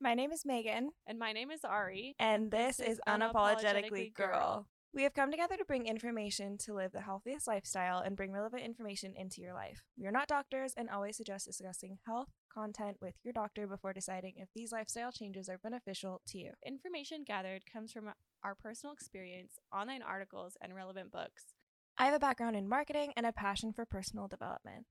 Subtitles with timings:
[0.00, 2.14] My name is Megan, And my name is Ari.
[2.20, 4.28] and this, This is Unapologetically Unapologetically Girl.
[4.28, 4.66] Girl.
[4.94, 8.62] We have come together to bring information to live the healthiest lifestyle and bring relevant
[8.62, 9.82] information into your life.
[9.98, 14.34] We are not doctors and always suggest discussing health content with your doctor before deciding
[14.36, 16.52] if these lifestyle changes are beneficial to you.
[16.64, 18.10] Information gathered comes from
[18.42, 21.54] our personal experience, online articles, and relevant books.
[21.98, 24.86] I have a background in marketing and a passion for personal development.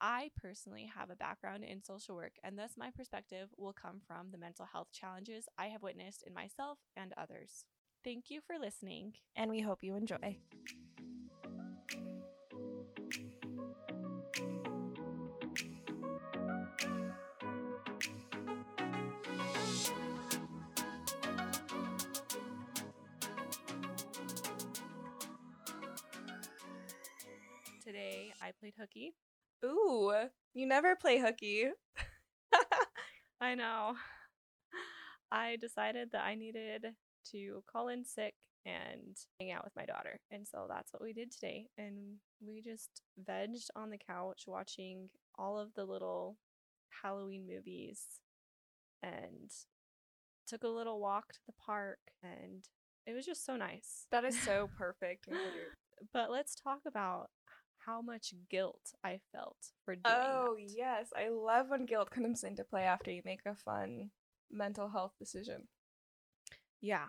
[0.00, 4.30] I personally have a background in social work, and thus my perspective will come from
[4.30, 7.64] the mental health challenges I have witnessed in myself and others.
[8.04, 9.14] Thank you for listening.
[9.34, 10.38] and we hope you enjoy.
[27.84, 29.14] Today I played hooky.
[29.64, 30.12] Ooh,
[30.54, 31.68] you never play hooky.
[33.40, 33.94] I know.
[35.30, 36.86] I decided that I needed
[37.32, 40.20] to call in sick and hang out with my daughter.
[40.30, 41.66] And so that's what we did today.
[41.78, 46.36] And we just vegged on the couch watching all of the little
[47.02, 48.02] Halloween movies
[49.02, 49.50] and
[50.46, 51.98] took a little walk to the park.
[52.22, 52.64] And
[53.06, 54.06] it was just so nice.
[54.10, 55.28] That is so perfect.
[56.12, 57.30] But let's talk about
[57.86, 60.72] how much guilt I felt for doing Oh, that.
[60.76, 61.08] yes.
[61.16, 64.10] I love when guilt comes into play after you make a fun
[64.50, 65.68] mental health decision.
[66.80, 67.06] yeah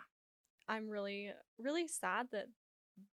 [0.68, 2.46] i'm really really sad that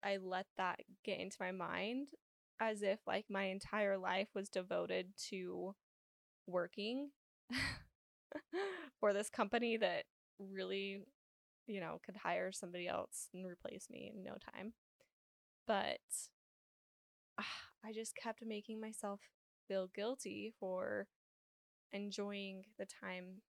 [0.03, 2.09] i let that get into my mind
[2.61, 5.75] as if like my entire life was devoted to
[6.47, 7.11] working
[9.01, 10.05] for this company that
[10.39, 11.01] really
[11.67, 14.73] you know could hire somebody else and replace me in no time
[15.67, 15.99] but
[17.39, 17.45] Ah,
[17.85, 19.21] i just kept making myself
[19.69, 21.07] feel guilty for
[21.93, 23.43] enjoying the time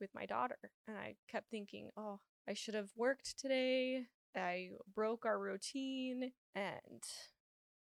[0.00, 0.58] with my daughter.
[0.88, 4.04] And I kept thinking, oh, I should have worked today.
[4.36, 7.02] I broke our routine and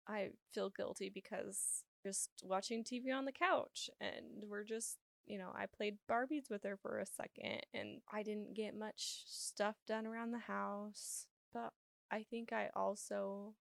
[0.07, 5.51] I feel guilty because just watching TV on the couch and we're just, you know,
[5.55, 10.07] I played Barbies with her for a second and I didn't get much stuff done
[10.07, 11.27] around the house.
[11.53, 11.73] But
[12.11, 13.55] I think I also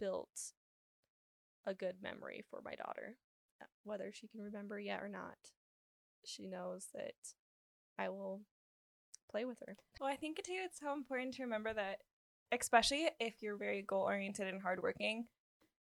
[0.00, 0.52] built
[1.68, 3.16] a good memory for my daughter,
[3.60, 5.36] uh, whether she can remember yet or not.
[6.24, 7.14] She knows that
[7.98, 8.40] I will
[9.30, 9.76] play with her.
[10.00, 11.98] Well, I think too, it's so important to remember that,
[12.50, 15.26] especially if you're very goal oriented and hardworking,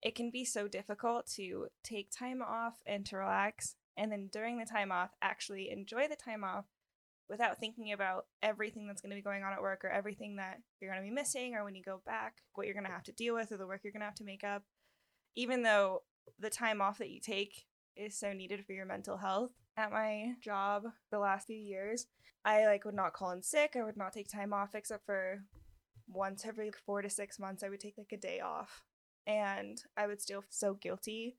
[0.02, 3.76] it can be so difficult to take time off and to relax.
[3.96, 6.66] And then during the time off, actually enjoy the time off
[7.28, 10.58] without thinking about everything that's going to be going on at work or everything that
[10.80, 13.04] you're going to be missing or when you go back, what you're going to have
[13.04, 14.64] to deal with or the work you're going to have to make up.
[15.34, 16.02] Even though
[16.38, 17.66] the time off that you take
[17.96, 19.50] is so needed for your mental health.
[19.76, 22.06] At my job the last few years,
[22.44, 23.74] I like would not call in sick.
[23.74, 25.44] I would not take time off except for
[26.08, 28.82] once every 4 to 6 months I would take like a day off.
[29.26, 31.38] And I would still feel so guilty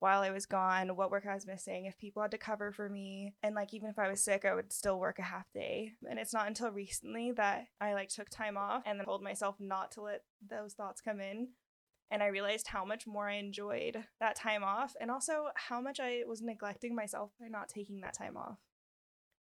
[0.00, 2.88] while I was gone, what work I was missing, if people had to cover for
[2.88, 3.34] me.
[3.42, 5.92] And like even if I was sick, I would still work a half day.
[6.08, 9.56] And it's not until recently that I like took time off and then told myself
[9.60, 11.48] not to let those thoughts come in
[12.10, 16.00] and I realized how much more I enjoyed that time off and also how much
[16.00, 18.58] I was neglecting myself by not taking that time off.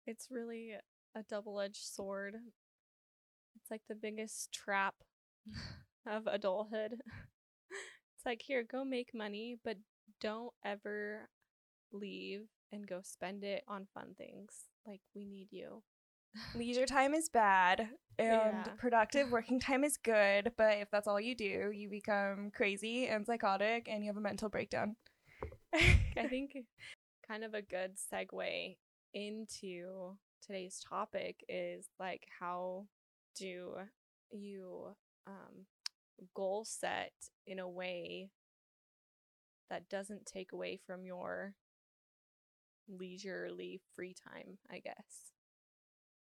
[0.08, 0.74] It's really
[1.16, 2.36] a double edged sword.
[3.56, 4.96] It's like the biggest trap
[6.08, 7.02] of adulthood.
[8.24, 9.76] It's like, here, go make money, but
[10.22, 11.28] don't ever
[11.92, 14.54] leave and go spend it on fun things.
[14.88, 15.84] Like, we need you.
[16.54, 17.90] Leisure time is bad
[18.20, 18.76] and Yeah.
[18.78, 23.26] productive working time is good, but if that's all you do, you become crazy and
[23.26, 24.96] psychotic and you have a mental breakdown.
[26.18, 26.58] I think
[27.28, 28.78] kind of a good segue
[29.14, 32.86] into today's topic is like how
[33.38, 33.76] do
[34.32, 34.96] you
[35.28, 35.66] um,
[36.36, 37.14] goal set
[37.48, 38.30] in a way
[39.70, 41.56] that doesn't take away from your
[42.88, 45.33] leisurely free time, I guess.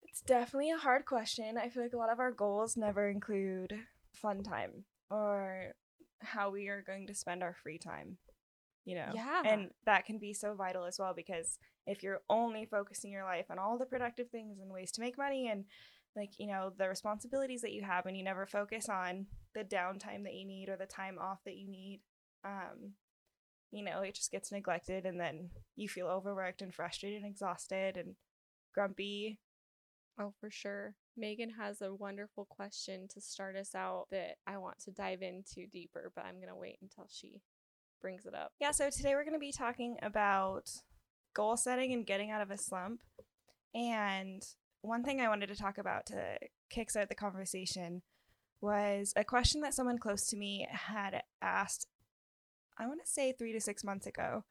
[0.03, 1.59] It's definitely a hard question.
[1.59, 3.73] I feel like a lot of our goals never include
[4.13, 5.75] fun time or
[6.21, 8.19] how we are going to spend our free time.
[8.85, 9.13] You know?
[9.15, 9.43] Yeah.
[9.45, 13.47] And that can be so vital as well because if you're only focusing your life
[13.51, 15.65] on all the productive things and ways to make money and
[16.17, 20.25] like, you know, the responsibilities that you have and you never focus on the downtime
[20.25, 22.01] that you need or the time off that you need,
[22.45, 22.93] um,
[23.71, 27.97] you know, it just gets neglected and then you feel overworked and frustrated and exhausted
[27.97, 28.15] and
[28.75, 29.39] grumpy
[30.21, 30.95] Oh, for sure.
[31.17, 35.67] Megan has a wonderful question to start us out that I want to dive into
[35.71, 37.41] deeper, but I'm going to wait until she
[38.01, 38.53] brings it up.
[38.61, 40.71] Yeah, so today we're going to be talking about
[41.35, 43.01] goal setting and getting out of a slump.
[43.75, 44.43] And
[44.83, 46.39] one thing I wanted to talk about to
[46.75, 48.03] kickstart the conversation
[48.61, 51.87] was a question that someone close to me had asked,
[52.77, 54.45] I want to say three to six months ago.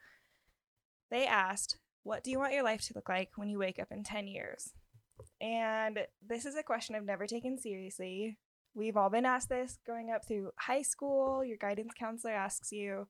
[1.12, 3.92] They asked, What do you want your life to look like when you wake up
[3.92, 4.72] in 10 years?
[5.42, 8.38] And this is a question I've never taken seriously.
[8.74, 11.44] We've all been asked this growing up through high school.
[11.44, 13.08] Your guidance counselor asks you,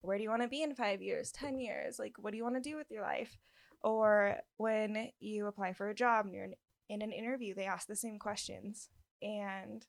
[0.00, 1.98] Where do you want to be in five years, 10 years?
[1.98, 3.36] Like, what do you want to do with your life?
[3.82, 6.48] Or when you apply for a job and you're
[6.88, 8.88] in an interview, they ask the same questions.
[9.20, 9.84] And,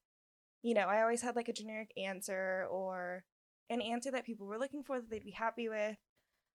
[0.62, 3.24] you know, I always had like a generic answer or
[3.70, 5.98] an answer that people were looking for that they'd be happy with.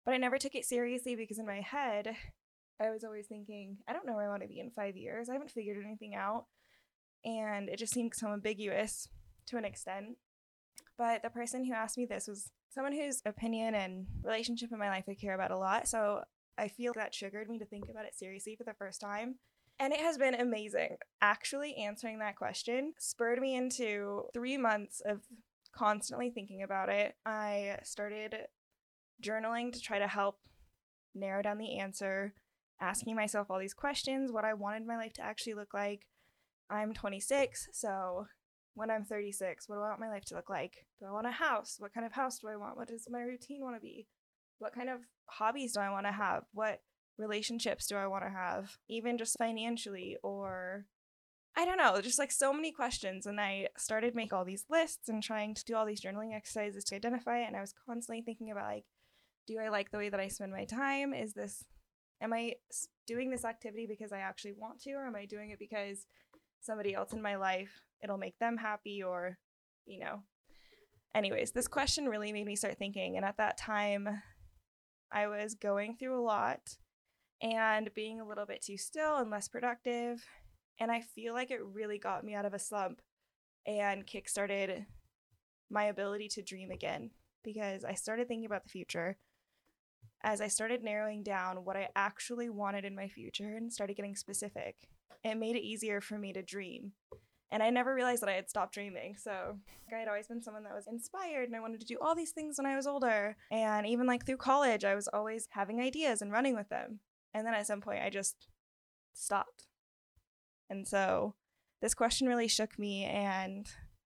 [0.05, 2.15] But I never took it seriously because in my head,
[2.79, 5.29] I was always thinking, I don't know where I want to be in five years.
[5.29, 6.45] I haven't figured anything out.
[7.25, 9.09] And it just seemed so ambiguous
[9.47, 10.17] to an extent.
[10.97, 14.89] But the person who asked me this was someone whose opinion and relationship in my
[14.89, 15.87] life I care about a lot.
[15.87, 16.21] So
[16.57, 19.35] I feel that triggered me to think about it seriously for the first time.
[19.79, 20.97] And it has been amazing.
[21.21, 25.21] Actually, answering that question spurred me into three months of
[25.71, 27.15] constantly thinking about it.
[27.25, 28.35] I started
[29.23, 30.39] journaling to try to help
[31.13, 32.33] narrow down the answer,
[32.79, 36.07] asking myself all these questions, what I wanted my life to actually look like.
[36.69, 38.27] I'm 26, so
[38.75, 40.85] when I'm 36, what do I want my life to look like?
[40.99, 41.77] Do I want a house?
[41.79, 42.77] What kind of house do I want?
[42.77, 44.07] What does my routine want to be?
[44.59, 46.43] What kind of hobbies do I want to have?
[46.53, 46.81] What
[47.17, 48.77] relationships do I want to have?
[48.87, 50.85] Even just financially or
[51.57, 53.25] I don't know, just like so many questions.
[53.25, 56.83] And I started make all these lists and trying to do all these journaling exercises
[56.85, 57.47] to identify it.
[57.47, 58.85] And I was constantly thinking about like,
[59.47, 61.15] do I like the way that I spend my time?
[61.15, 61.65] Is this,
[62.21, 62.55] am I
[63.05, 66.05] doing this activity because I actually want to, or am I doing it because
[66.61, 69.37] somebody else in my life, it'll make them happy or,
[69.85, 70.23] you know.
[71.15, 73.15] Anyways, this question really made me start thinking.
[73.15, 74.21] And at that time,
[75.11, 76.77] I was going through a lot
[77.41, 80.23] and being a little bit too still and less productive.
[80.79, 83.01] And I feel like it really got me out of a slump
[83.65, 84.85] and kickstarted
[85.69, 87.11] my ability to dream again
[87.43, 89.17] because I started thinking about the future
[90.27, 94.17] as I started narrowing down what I actually wanted in my future and started getting
[94.17, 94.75] specific.
[95.23, 96.91] It made it easier for me to dream.
[97.49, 99.15] And I never realized that I had stopped dreaming.
[99.17, 99.57] So
[99.89, 102.31] I had always been someone that was inspired and I wanted to do all these
[102.31, 103.37] things when I was older.
[103.49, 106.99] And even like through college, I was always having ideas and running with them.
[107.33, 108.49] And then at some point, I just
[109.13, 109.67] stopped.
[110.69, 111.35] And so
[111.81, 113.65] this question really shook me, and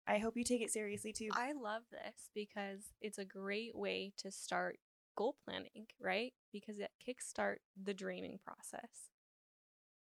[0.09, 1.29] I hope you take it seriously too.
[1.33, 4.79] I love this because it's a great way to start
[5.19, 6.33] goal planning, right?
[6.53, 9.11] Because it kickstart the dreaming process.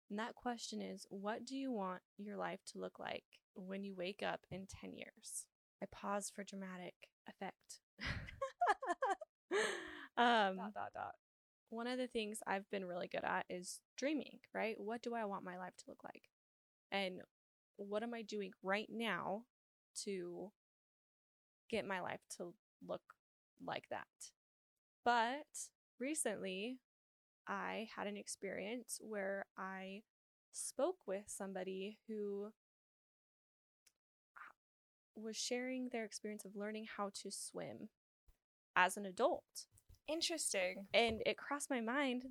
[0.08, 3.94] And that question is what do you want your life to look like when you
[3.96, 5.46] wake up in 10 years?
[5.82, 6.94] I pause for dramatic
[7.28, 7.80] effect.
[10.16, 11.14] um, dot, dot, dot
[11.72, 14.76] one of the things I've been really good at is dreaming, right?
[14.78, 16.24] What do I want my life to look like?
[16.92, 17.22] And
[17.76, 19.44] what am I doing right now
[20.04, 20.52] to
[21.70, 22.52] get my life to
[22.86, 23.00] look
[23.64, 24.06] like that?
[25.04, 25.46] But
[25.98, 26.78] recently,
[27.46, 30.02] I had an experience where I
[30.52, 32.52] spoke with somebody who
[35.14, 37.88] was sharing their experience of learning how to swim
[38.76, 39.66] as an adult.
[40.08, 40.86] Interesting.
[40.94, 42.24] And it crossed my mind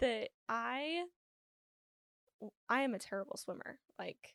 [0.00, 1.04] that I
[2.68, 3.78] I am a terrible swimmer.
[3.98, 4.34] Like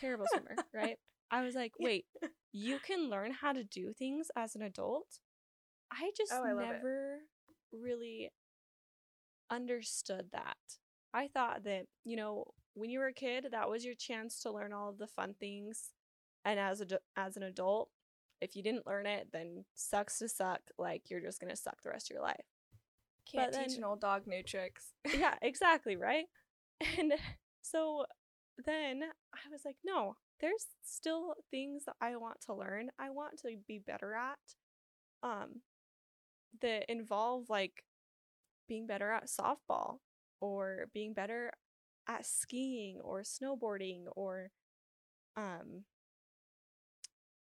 [0.00, 0.98] terrible swimmer, right?
[1.30, 2.06] I was like, "Wait,
[2.52, 5.20] you can learn how to do things as an adult?"
[5.94, 7.18] I just oh, I never
[7.72, 8.30] really
[9.50, 10.56] understood that.
[11.12, 14.50] I thought that, you know, when you were a kid, that was your chance to
[14.50, 15.92] learn all of the fun things.
[16.44, 16.86] And as a
[17.16, 17.88] as an adult,
[18.40, 20.60] if you didn't learn it, then sucks to suck.
[20.78, 22.44] Like you're just gonna suck the rest of your life.
[23.30, 24.92] Can't but teach then, an old dog new tricks.
[25.16, 26.26] yeah, exactly, right?
[26.98, 27.14] And
[27.62, 28.04] so
[28.66, 32.90] then I was like, no, there's still things that I want to learn.
[32.98, 34.38] I want to be better at.
[35.22, 35.62] Um
[36.62, 37.84] that involve like
[38.68, 39.98] being better at softball
[40.40, 41.50] or being better
[42.08, 44.50] at skiing or snowboarding or
[45.36, 45.84] um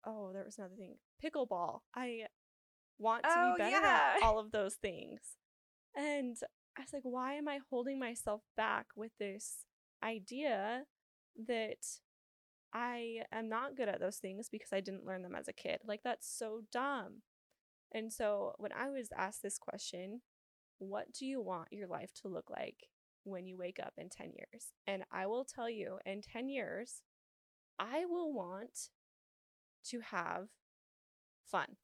[0.06, 0.97] oh, there was another thing.
[1.25, 1.80] Pickleball.
[1.94, 2.26] I
[2.99, 4.14] want to oh, be better yeah.
[4.16, 5.21] at all of those things.
[5.97, 6.37] And
[6.76, 9.59] I was like, why am I holding myself back with this
[10.02, 10.85] idea
[11.47, 11.87] that
[12.73, 15.80] I am not good at those things because I didn't learn them as a kid?
[15.87, 17.23] Like, that's so dumb.
[17.92, 20.22] And so, when I was asked this question,
[20.78, 22.76] what do you want your life to look like
[23.25, 24.72] when you wake up in 10 years?
[24.87, 27.02] And I will tell you, in 10 years,
[27.78, 28.90] I will want
[29.87, 30.49] to have
[31.46, 31.76] fun.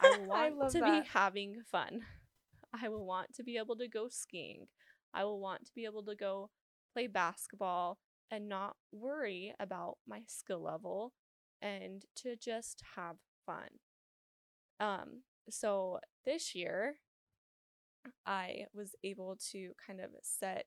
[0.00, 1.02] I want I to that.
[1.02, 2.02] be having fun.
[2.82, 4.66] I will want to be able to go skiing.
[5.12, 6.50] I will want to be able to go
[6.92, 7.98] play basketball
[8.30, 11.12] and not worry about my skill level
[11.60, 13.16] and to just have
[13.46, 13.68] fun.
[14.80, 16.96] Um, so this year,
[18.26, 20.66] I was able to kind of set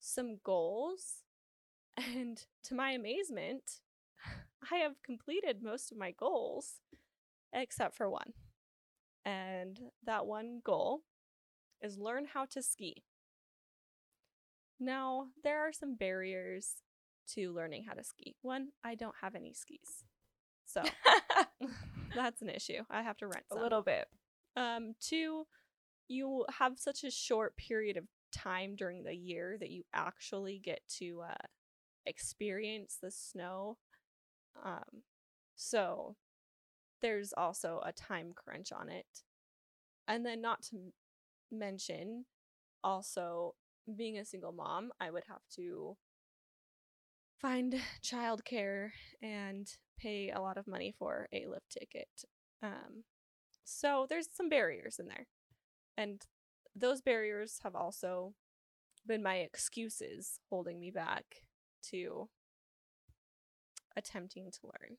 [0.00, 1.22] some goals,
[1.96, 3.80] and to my amazement,
[4.72, 6.80] I have completed most of my goals
[7.52, 8.32] except for one.
[9.24, 11.02] And that one goal
[11.82, 13.04] is learn how to ski.
[14.80, 16.82] Now, there are some barriers
[17.34, 18.36] to learning how to ski.
[18.42, 20.04] One, I don't have any skis.
[20.64, 20.82] So
[22.14, 22.82] that's an issue.
[22.90, 24.06] I have to rent a little bit.
[24.56, 25.46] Um, two,
[26.08, 30.80] you have such a short period of time during the year that you actually get
[30.98, 31.46] to uh,
[32.06, 33.78] experience the snow.
[34.64, 35.02] Um,
[35.54, 36.16] so
[37.02, 39.06] there's also a time crunch on it.
[40.06, 40.92] And then, not to m-
[41.52, 42.24] mention,
[42.82, 43.54] also
[43.96, 45.96] being a single mom, I would have to
[47.40, 48.90] find childcare
[49.22, 52.08] and pay a lot of money for a lift ticket.
[52.62, 53.04] Um,
[53.64, 55.26] so there's some barriers in there.
[55.96, 56.22] And
[56.74, 58.34] those barriers have also
[59.06, 61.24] been my excuses holding me back
[61.90, 62.28] to
[63.96, 64.96] attempting to learn.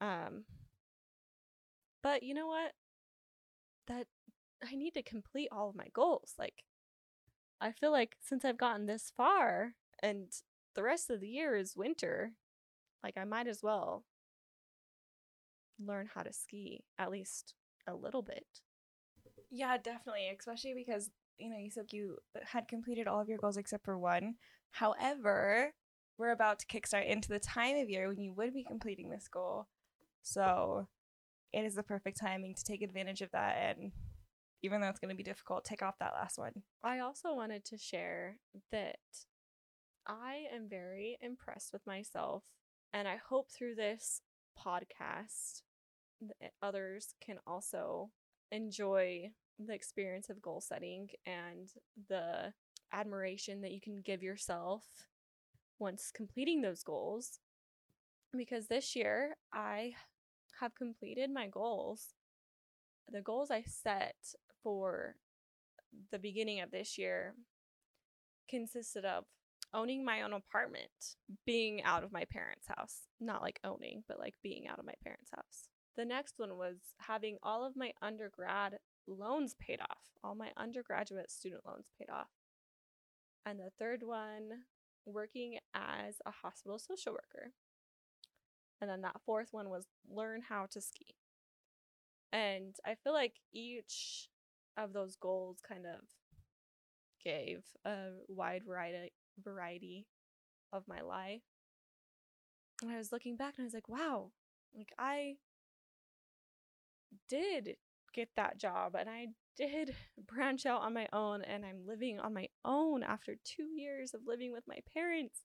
[0.00, 0.44] Um
[2.02, 2.72] but you know what?
[3.86, 4.06] That
[4.68, 6.34] I need to complete all of my goals.
[6.38, 6.64] Like
[7.60, 10.28] I feel like since I've gotten this far and
[10.74, 12.32] the rest of the year is winter,
[13.02, 14.04] like I might as well
[15.78, 17.54] learn how to ski at least
[17.86, 18.46] a little bit.
[19.50, 20.30] Yeah, definitely.
[20.38, 23.98] Especially because, you know, you said you had completed all of your goals except for
[23.98, 24.36] one.
[24.70, 25.72] However,
[26.18, 29.28] we're about to kickstart into the time of year when you would be completing this
[29.28, 29.66] goal.
[30.22, 30.86] So
[31.52, 33.56] it is the perfect timing to take advantage of that.
[33.58, 33.92] And
[34.62, 36.62] even though it's going to be difficult, take off that last one.
[36.84, 38.36] I also wanted to share
[38.70, 38.96] that
[40.06, 42.44] I am very impressed with myself,
[42.92, 44.20] and I hope through this
[44.58, 45.62] podcast
[46.20, 48.10] that eh, others can also
[48.50, 51.68] enjoy the experience of goal setting and
[52.08, 52.52] the
[52.92, 54.82] admiration that you can give yourself
[55.78, 57.38] once completing those goals.
[58.36, 59.92] Because this year I
[60.60, 62.14] have completed my goals.
[63.10, 64.16] The goals I set
[64.62, 65.16] for
[66.10, 67.34] the beginning of this year
[68.48, 69.24] consisted of
[69.74, 73.08] owning my own apartment, being out of my parents' house.
[73.20, 75.68] Not like owning, but like being out of my parents' house.
[75.96, 81.30] The next one was having all of my undergrad loans paid off, all my undergraduate
[81.30, 82.28] student loans paid off.
[83.44, 84.50] And the third one,
[85.04, 87.52] working as a hospital social worker.
[88.80, 91.06] And then that fourth one was learn how to ski.
[92.32, 94.28] And I feel like each
[94.76, 96.00] of those goals kind of
[97.22, 99.12] gave a wide variety
[99.42, 100.06] variety
[100.72, 101.42] of my life.
[102.82, 104.30] And I was looking back and I was like, wow,
[104.74, 105.36] like I
[107.28, 107.76] did
[108.14, 109.94] get that job and I did
[110.26, 114.22] branch out on my own and I'm living on my own after 2 years of
[114.26, 115.42] living with my parents.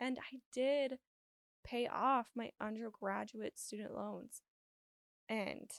[0.00, 0.98] And I did
[1.64, 4.42] pay off my undergraduate student loans.
[5.28, 5.70] And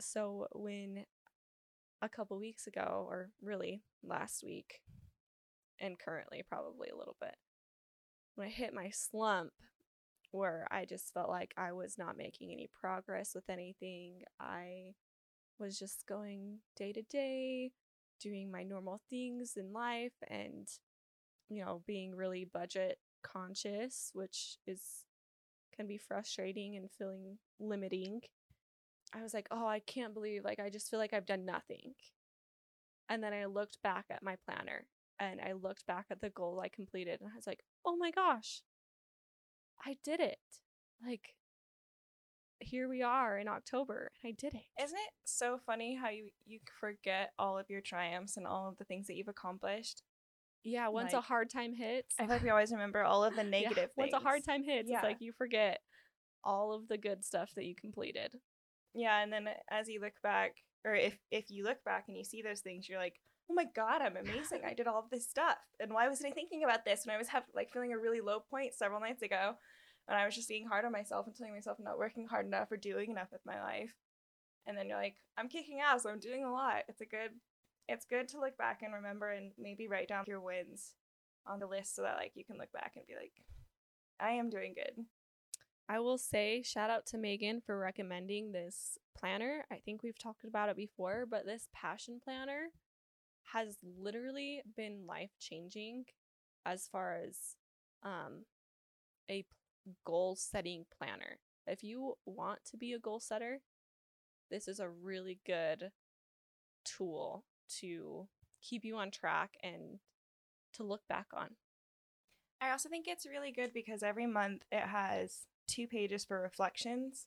[0.00, 1.04] so when
[2.00, 4.80] a couple weeks ago, or really last week,
[5.80, 7.36] and currently probably a little bit,
[8.34, 9.50] when I hit my slump
[10.30, 14.94] where I just felt like I was not making any progress with anything, I
[15.58, 17.72] was just going day to day,
[18.20, 20.68] doing my normal things in life, and,
[21.48, 25.04] you know, being really budget conscious, which is
[25.74, 28.20] can be frustrating and feeling limiting.
[29.14, 31.94] I was like, oh, I can't believe, like, I just feel like I've done nothing.
[33.08, 34.84] And then I looked back at my planner
[35.20, 38.10] and I looked back at the goal I completed and I was like, oh my
[38.10, 38.62] gosh,
[39.84, 40.38] I did it.
[41.04, 41.34] Like,
[42.60, 44.62] here we are in October and I did it.
[44.82, 48.76] Isn't it so funny how you, you forget all of your triumphs and all of
[48.78, 50.02] the things that you've accomplished?
[50.64, 53.44] Yeah, once a hard time hits, I feel like we always remember all of the
[53.44, 54.96] yeah, negative once a hard time hits, Yeah.
[54.98, 55.80] it's like you forget
[56.44, 58.34] all of the good stuff that you completed.
[58.94, 62.24] Yeah, and then as you look back, or if if you look back and you
[62.24, 63.14] see those things, you're like,
[63.50, 64.62] oh my god, I'm amazing.
[64.66, 67.18] I did all of this stuff, and why wasn't I thinking about this when I
[67.18, 69.54] was have, like feeling a really low point several nights ago,
[70.06, 72.46] and I was just being hard on myself and telling myself I'm not working hard
[72.46, 73.94] enough or doing enough with my life,
[74.66, 76.04] and then you're like, I'm kicking ass.
[76.04, 76.82] I'm doing a lot.
[76.88, 77.30] It's a good,
[77.88, 80.92] it's good to look back and remember and maybe write down your wins
[81.46, 83.32] on the list so that like you can look back and be like,
[84.20, 85.04] I am doing good.
[85.88, 89.64] I will say shout out to Megan for recommending this planner.
[89.72, 92.66] I think we've talked about it before, but this passion planner
[93.52, 96.04] has literally been life changing
[96.66, 97.56] as far as
[98.02, 98.44] um
[99.30, 99.44] a
[100.04, 101.38] goal setting planner.
[101.66, 103.60] If you want to be a goal setter,
[104.50, 105.90] this is a really good
[106.84, 107.44] tool
[107.80, 108.28] to
[108.62, 110.00] keep you on track and
[110.74, 111.56] to look back on.
[112.60, 117.26] I also think it's really good because every month it has two pages for reflections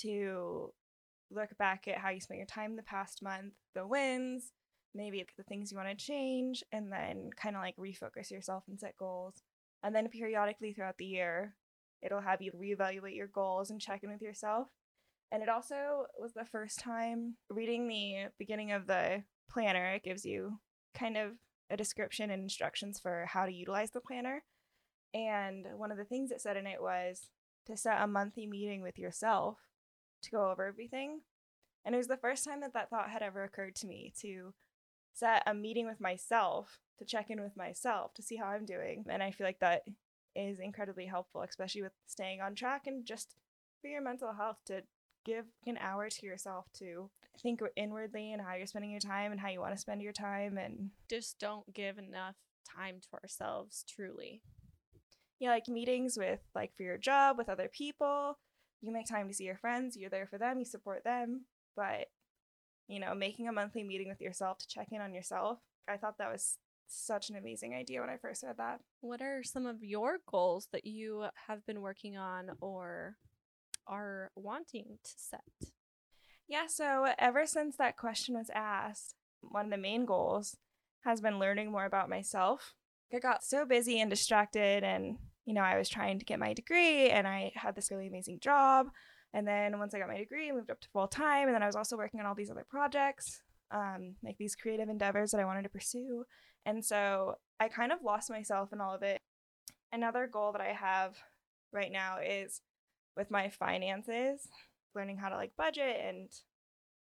[0.00, 0.72] to
[1.30, 4.52] look back at how you spent your time the past month, the wins,
[4.94, 8.78] maybe the things you want to change, and then kind of like refocus yourself and
[8.78, 9.42] set goals.
[9.82, 11.54] And then periodically throughout the year,
[12.02, 14.68] it'll have you reevaluate your goals and check in with yourself.
[15.32, 19.92] And it also was the first time reading the beginning of the planner.
[19.92, 20.58] It gives you
[20.94, 21.32] kind of
[21.70, 24.42] a description and instructions for how to utilize the planner.
[25.14, 27.28] And one of the things it said in it was
[27.66, 29.58] to set a monthly meeting with yourself
[30.22, 31.20] to go over everything.
[31.84, 34.52] And it was the first time that that thought had ever occurred to me to
[35.12, 39.04] set a meeting with myself to check in with myself to see how I'm doing.
[39.08, 39.82] And I feel like that
[40.34, 43.34] is incredibly helpful, especially with staying on track and just
[43.80, 44.82] for your mental health to
[45.24, 47.10] give an hour to yourself to
[47.42, 50.12] think inwardly and how you're spending your time and how you want to spend your
[50.12, 52.34] time and just don't give enough
[52.76, 54.42] time to ourselves truly
[55.38, 58.38] yeah like meetings with like for your job with other people
[58.82, 61.42] you make time to see your friends you're there for them you support them
[61.76, 62.08] but
[62.90, 66.18] you know making a monthly meeting with yourself to check in on yourself i thought
[66.18, 69.82] that was such an amazing idea when i first read that what are some of
[69.82, 73.16] your goals that you have been working on or
[73.90, 75.72] are wanting to set?
[76.48, 80.56] Yeah, so ever since that question was asked, one of the main goals
[81.04, 82.74] has been learning more about myself.
[83.12, 86.52] I got so busy and distracted, and you know, I was trying to get my
[86.52, 88.88] degree and I had this really amazing job.
[89.32, 91.46] And then once I got my degree, I moved up to full time.
[91.46, 94.88] And then I was also working on all these other projects, um, like these creative
[94.88, 96.24] endeavors that I wanted to pursue.
[96.66, 99.20] And so I kind of lost myself in all of it.
[99.92, 101.16] Another goal that I have
[101.72, 102.60] right now is
[103.16, 104.48] with my finances,
[104.94, 106.28] learning how to like budget and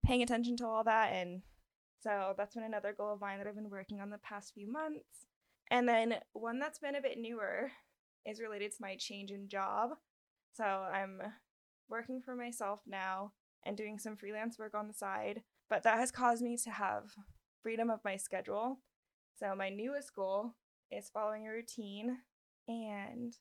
[0.05, 1.13] paying attention to all that.
[1.13, 1.43] And
[2.01, 4.71] so that's been another goal of mine that I've been working on the past few
[4.71, 5.27] months.
[5.71, 7.71] And then one that's been a bit newer
[8.25, 9.91] is related to my change in job.
[10.55, 11.21] So I'm
[11.89, 13.33] working for myself now
[13.65, 17.05] and doing some freelance work on the side, but that has caused me to have
[17.63, 18.81] freedom of my schedule.
[19.39, 20.55] So my newest goal
[20.91, 22.19] is following a routine
[22.67, 23.35] and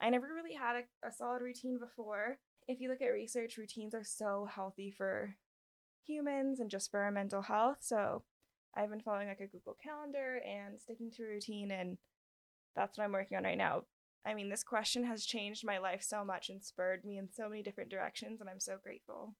[0.00, 2.38] I never really had a, a solid routine before.
[2.68, 5.36] If you look at research, routines are so healthy for
[6.04, 7.78] humans and just for our mental health.
[7.80, 8.22] So
[8.74, 11.98] I've been following like a Google Calendar and sticking to a routine, and
[12.74, 13.82] that's what I'm working on right now.
[14.24, 17.48] I mean, this question has changed my life so much and spurred me in so
[17.48, 19.34] many different directions, and I'm so grateful.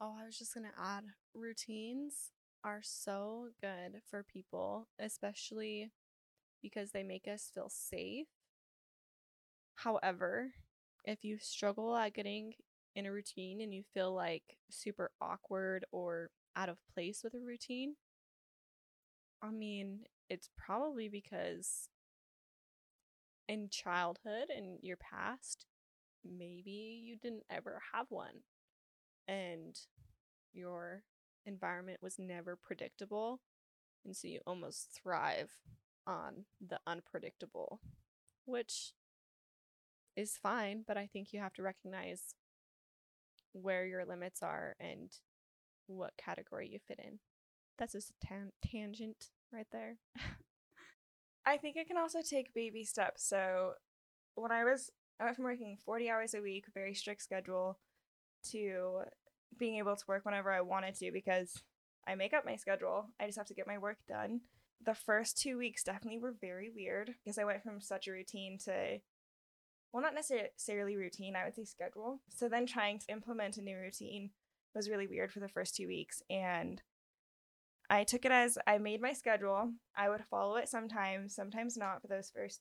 [0.00, 2.30] Oh, I was just going to add routines
[2.62, 5.90] are so good for people, especially
[6.62, 8.28] because they make us feel safe
[9.76, 10.54] However,
[11.04, 12.54] if you struggle at getting
[12.96, 17.40] in a routine and you feel like super awkward or out of place with a
[17.40, 17.96] routine,
[19.42, 21.88] I mean, it's probably because
[23.48, 25.66] in childhood and your past,
[26.24, 28.42] maybe you didn't ever have one
[29.28, 29.78] and
[30.52, 31.02] your
[31.46, 33.40] environment was never predictable.
[34.04, 35.50] And so you almost thrive
[36.06, 37.80] on the unpredictable,
[38.44, 38.92] which
[40.16, 42.34] is fine, but I think you have to recognize
[43.52, 45.10] where your limits are and
[45.86, 47.18] what category you fit in.
[47.78, 49.96] That's just a tan- tangent right there.
[51.46, 53.26] I think it can also take baby steps.
[53.26, 53.72] So
[54.34, 57.78] when I was I went from working 40 hours a week, very strict schedule,
[58.50, 59.02] to
[59.58, 61.62] being able to work whenever I wanted to because
[62.06, 63.06] I make up my schedule.
[63.20, 64.40] I just have to get my work done.
[64.84, 68.58] The first two weeks definitely were very weird because I went from such a routine
[68.64, 68.98] to
[69.92, 72.20] well, not necessarily routine, I would say schedule.
[72.28, 74.30] So then trying to implement a new routine
[74.74, 76.20] was really weird for the first two weeks.
[76.28, 76.82] And
[77.90, 79.72] I took it as I made my schedule.
[79.96, 82.60] I would follow it sometimes, sometimes not for those first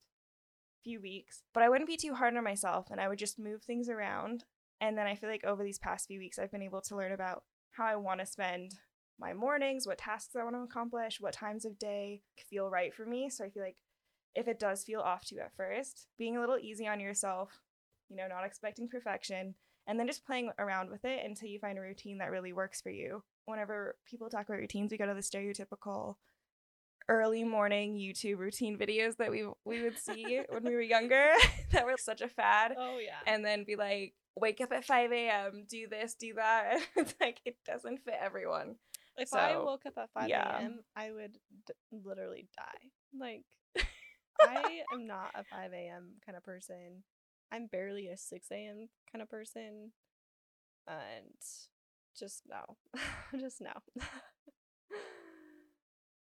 [0.84, 1.44] few weeks.
[1.54, 4.44] But I wouldn't be too hard on myself and I would just move things around.
[4.82, 7.14] And then I feel like over these past few weeks, I've been able to learn
[7.14, 8.76] about how I want to spend
[9.20, 13.06] my mornings, what tasks I want to accomplish, what times of day feel right for
[13.06, 13.30] me.
[13.30, 13.78] So I feel like
[14.36, 17.62] if it does feel off to you at first, being a little easy on yourself,
[18.10, 19.56] you know, not expecting perfection,
[19.88, 22.82] and then just playing around with it until you find a routine that really works
[22.82, 23.24] for you.
[23.46, 26.16] Whenever people talk about routines, we go to the stereotypical
[27.10, 31.32] early morning YouTube routine videos that we we would see when we were younger
[31.72, 32.76] that were such a fad.
[32.78, 33.20] Oh yeah.
[33.28, 36.80] And then be like, wake up at 5 a.m., do this, do that.
[36.96, 38.76] it's like it doesn't fit everyone.
[39.16, 40.60] If I woke up at 5 yeah.
[40.60, 42.90] a.m., I would d- literally die.
[43.20, 43.44] Like,
[44.42, 46.14] I am not a 5 a.m.
[46.26, 47.04] kind of person.
[47.54, 48.90] I'm barely a 6 a.m.
[49.12, 49.92] kind of person.
[50.88, 51.36] And
[52.18, 52.78] just no.
[53.40, 53.72] just no.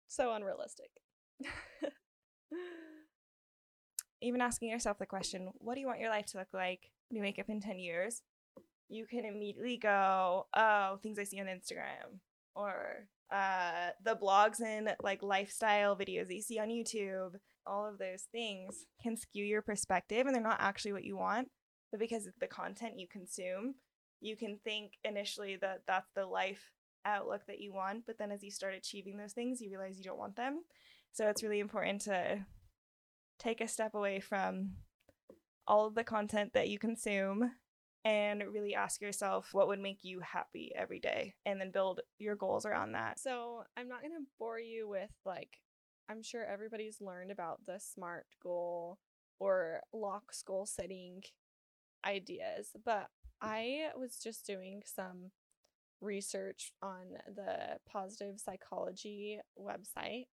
[0.08, 0.92] so unrealistic.
[4.22, 7.18] even asking yourself the question, what do you want your life to look like when
[7.18, 8.22] you wake up in 10 years?
[8.90, 12.20] You can immediately go, oh, things I see on Instagram
[12.56, 17.34] or uh, the blogs and like lifestyle videos that you see on YouTube.
[17.66, 21.50] All of those things can skew your perspective and they're not actually what you want.
[21.92, 23.76] But because of the content you consume,
[24.20, 26.72] you can think initially that that's the life
[27.06, 28.06] outlook that you want.
[28.06, 30.64] But then as you start achieving those things, you realize you don't want them.
[31.12, 32.46] So it's really important to
[33.40, 34.72] take a step away from
[35.68, 37.52] all of the content that you consume
[38.06, 42.36] and really ask yourself what would make you happy every day and then build your
[42.36, 43.20] goals around that.
[43.20, 45.60] So I'm not gonna bore you with like
[46.10, 48.98] I'm sure everybody's learned about the SMART goal
[49.40, 51.24] or Locke's goal setting
[52.06, 53.10] ideas, but
[53.44, 53.50] mm-hmm.
[53.50, 55.32] I was just doing some
[56.02, 60.26] research on the positive psychology website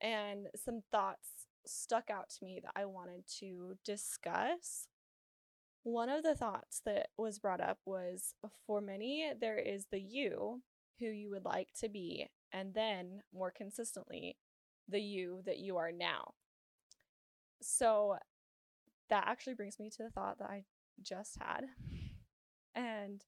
[0.00, 1.28] and some thoughts
[1.66, 4.88] stuck out to me that I wanted to discuss.
[5.82, 8.34] One of the thoughts that was brought up was
[8.66, 10.62] for many, there is the you
[10.98, 14.36] who you would like to be, and then more consistently,
[14.90, 16.34] the you that you are now.
[17.62, 18.16] So
[19.08, 20.64] that actually brings me to the thought that I
[21.02, 21.66] just had.
[22.74, 23.24] And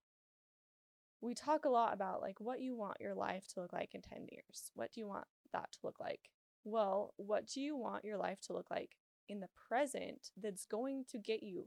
[1.20, 4.02] we talk a lot about like what you want your life to look like in
[4.02, 4.70] 10 years.
[4.74, 6.30] What do you want that to look like?
[6.64, 8.96] Well, what do you want your life to look like
[9.28, 11.66] in the present that's going to get you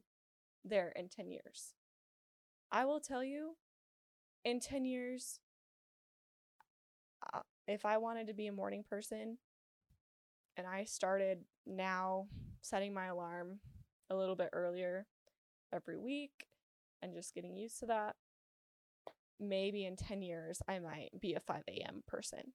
[0.64, 1.74] there in 10 years?
[2.72, 3.56] I will tell you,
[4.44, 5.40] in 10 years,
[7.34, 9.38] uh, if I wanted to be a morning person
[10.58, 12.28] and I started now
[12.62, 13.60] setting my alarm
[14.10, 15.06] a little bit earlier
[15.74, 16.48] every week
[17.02, 18.16] and just getting used to that,
[19.40, 22.04] maybe in 10 years I might be a 5 a.m.
[22.08, 22.54] person.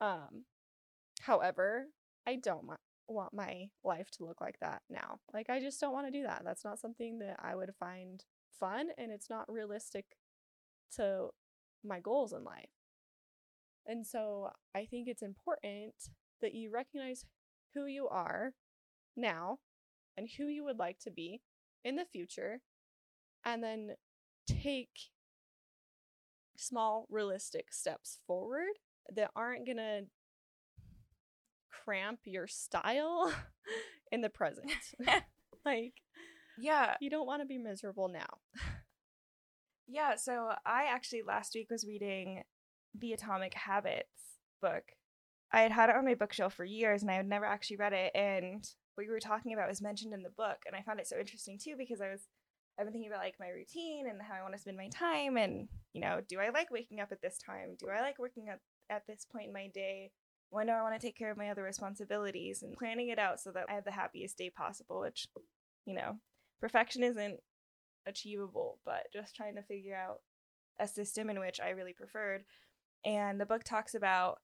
[0.00, 0.44] Um,
[1.20, 1.86] however,
[2.26, 2.66] I don't
[3.08, 5.18] want my life to look like that now.
[5.32, 6.42] Like, I just don't want to do that.
[6.44, 8.24] That's not something that I would find
[8.58, 10.04] fun, and it's not realistic
[10.96, 11.28] to
[11.84, 12.70] my goals in life.
[13.86, 15.94] And so I think it's important
[16.42, 17.24] that you recognize
[17.74, 18.52] who you are
[19.16, 19.58] now
[20.16, 21.40] and who you would like to be
[21.84, 22.60] in the future,
[23.44, 23.90] and then
[24.46, 25.10] take
[26.56, 28.72] small, realistic steps forward
[29.14, 30.02] that aren't going to
[31.84, 33.32] cramp your style
[34.12, 34.72] in the present.
[35.66, 35.94] like,
[36.58, 38.38] Yeah, you don't want to be miserable now.
[39.86, 40.14] yeah.
[40.16, 42.42] So I actually last week was reading
[42.98, 44.84] the Atomic Habits book.
[45.54, 47.92] I had had it on my bookshelf for years and I had never actually read
[47.92, 48.10] it.
[48.12, 50.58] And what you were talking about was mentioned in the book.
[50.66, 52.22] And I found it so interesting too because I was,
[52.76, 55.36] I've been thinking about like my routine and how I want to spend my time.
[55.36, 57.76] And, you know, do I like waking up at this time?
[57.78, 58.58] Do I like working up
[58.90, 60.10] at this point in my day?
[60.50, 63.38] When do I want to take care of my other responsibilities and planning it out
[63.38, 65.28] so that I have the happiest day possible, which,
[65.86, 66.18] you know,
[66.60, 67.38] perfection isn't
[68.06, 70.16] achievable, but just trying to figure out
[70.80, 72.42] a system in which I really preferred.
[73.04, 74.38] And the book talks about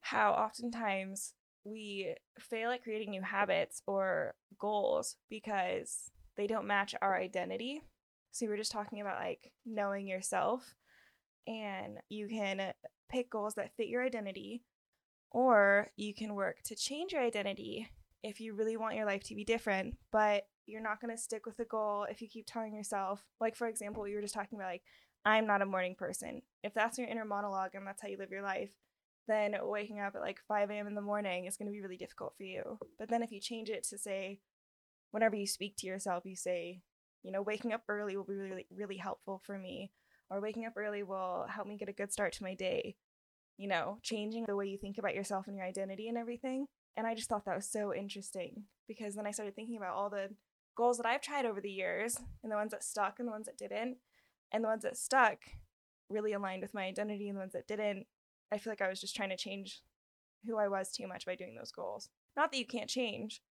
[0.00, 7.16] how oftentimes we fail at creating new habits or goals because they don't match our
[7.16, 7.82] identity.
[8.32, 10.74] So we were just talking about like knowing yourself,
[11.46, 12.72] and you can
[13.10, 14.62] pick goals that fit your identity,
[15.30, 17.88] or you can work to change your identity
[18.22, 21.46] if you really want your life to be different, but you're not going to stick
[21.46, 24.58] with the goal if you keep telling yourself, like, for example, you were just talking
[24.58, 24.82] about, like,
[25.24, 26.42] I'm not a morning person.
[26.62, 28.70] If that's your inner monologue and that's how you live your life,
[29.28, 30.88] then waking up at like 5 a.m.
[30.88, 32.78] in the morning is going to be really difficult for you.
[32.98, 34.40] But then if you change it to say,
[35.12, 36.80] whenever you speak to yourself, you say,
[37.22, 39.92] you know, waking up early will be really, really helpful for me,
[40.30, 42.96] or waking up early will help me get a good start to my day.
[43.56, 46.66] You know, changing the way you think about yourself and your identity and everything.
[46.96, 50.10] And I just thought that was so interesting because then I started thinking about all
[50.10, 50.30] the
[50.76, 53.46] goals that I've tried over the years and the ones that stuck and the ones
[53.46, 53.98] that didn't.
[54.50, 55.38] And the ones that stuck
[56.08, 58.06] really aligned with my identity, and the ones that didn't,
[58.50, 59.82] I feel like I was just trying to change
[60.46, 62.08] who I was too much by doing those goals.
[62.36, 63.42] Not that you can't change,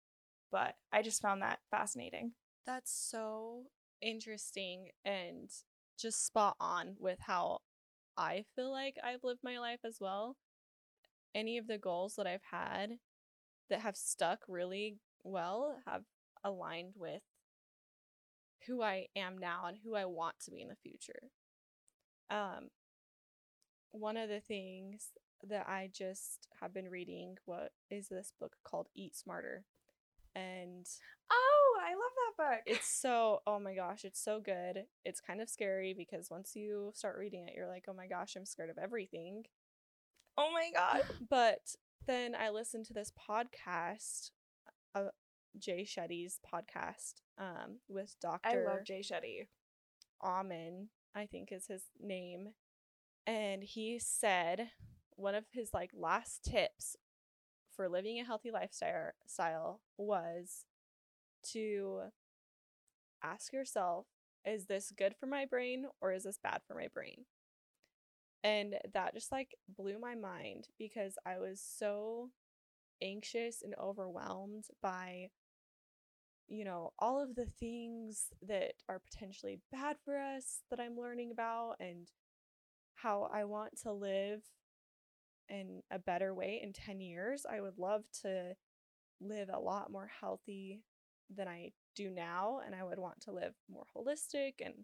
[0.50, 2.32] but I just found that fascinating.
[2.66, 3.64] That's so
[4.00, 5.50] interesting and
[5.98, 7.60] just spot on with how
[8.16, 10.36] I feel like I've lived my life as well.
[11.34, 12.98] Any of the goals that I've had
[13.68, 16.02] that have stuck really well have
[16.44, 17.22] aligned with
[18.66, 21.30] who I am now and who I want to be in the future.
[22.30, 22.70] Um
[23.92, 25.08] one of the things
[25.48, 29.64] that I just have been reading what is this book called Eat Smarter.
[30.34, 30.86] And
[31.30, 32.62] Oh, I love that book.
[32.66, 34.84] it's so oh my gosh, it's so good.
[35.04, 38.36] It's kind of scary because once you start reading it, you're like, "Oh my gosh,
[38.36, 39.44] I'm scared of everything."
[40.38, 41.02] oh my god.
[41.30, 41.74] But
[42.06, 44.30] then I listened to this podcast,
[44.94, 45.08] uh,
[45.58, 48.46] Jay Shetty's podcast, um, with Dr.
[48.46, 49.46] I love Jay Shetty.
[50.22, 52.50] Amen, I think is his name.
[53.26, 54.70] And he said
[55.16, 56.96] one of his like last tips
[57.74, 60.64] for living a healthy lifestyle style was
[61.52, 62.02] to
[63.22, 64.06] ask yourself,
[64.44, 67.24] is this good for my brain or is this bad for my brain?
[68.44, 72.30] And that just like blew my mind because I was so
[73.02, 75.30] anxious and overwhelmed by
[76.48, 81.32] you know, all of the things that are potentially bad for us that I'm learning
[81.32, 82.08] about and
[82.96, 84.42] how I want to live
[85.48, 87.46] in a better way in 10 years.
[87.50, 88.54] I would love to
[89.20, 90.82] live a lot more healthy
[91.34, 94.74] than I do now and I would want to live more holistic and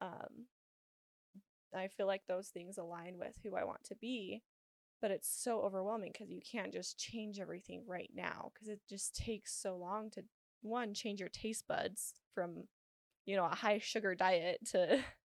[0.00, 0.46] um
[1.74, 4.42] I feel like those things align with who I want to be
[5.00, 9.16] but it's so overwhelming because you can't just change everything right now because it just
[9.16, 10.24] takes so long to
[10.62, 12.64] one change your taste buds from
[13.26, 15.00] you know a high sugar diet to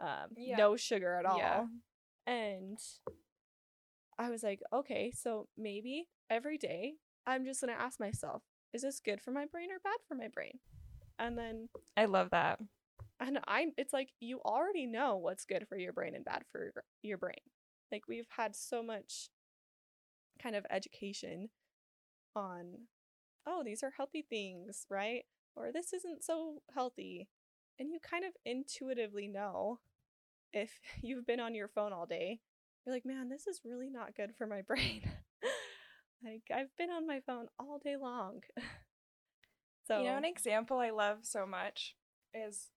[0.00, 0.56] um, Yeah.
[0.56, 1.64] no sugar at all Yeah.
[2.26, 2.78] and
[4.18, 6.94] i was like okay so maybe every day
[7.26, 10.14] i'm just going to ask myself is this good for my brain or bad for
[10.14, 10.58] my brain
[11.18, 12.58] and then I love that.
[13.20, 16.64] and i it's like you already know what's good for your brain and bad for
[16.64, 17.40] your- your brain
[17.90, 19.30] like we've had so much
[20.42, 21.48] kind of education
[22.34, 22.72] on
[23.46, 27.28] oh these are healthy things right or this isn't so healthy
[27.78, 29.80] and you kind of intuitively know
[30.52, 30.70] if
[31.02, 32.40] you've been on your phone all day
[32.84, 35.02] you're like man this is really not good for my brain
[36.24, 38.40] like i've been on my phone all day long
[39.86, 41.94] so You know, an example I love so much
[42.34, 42.70] is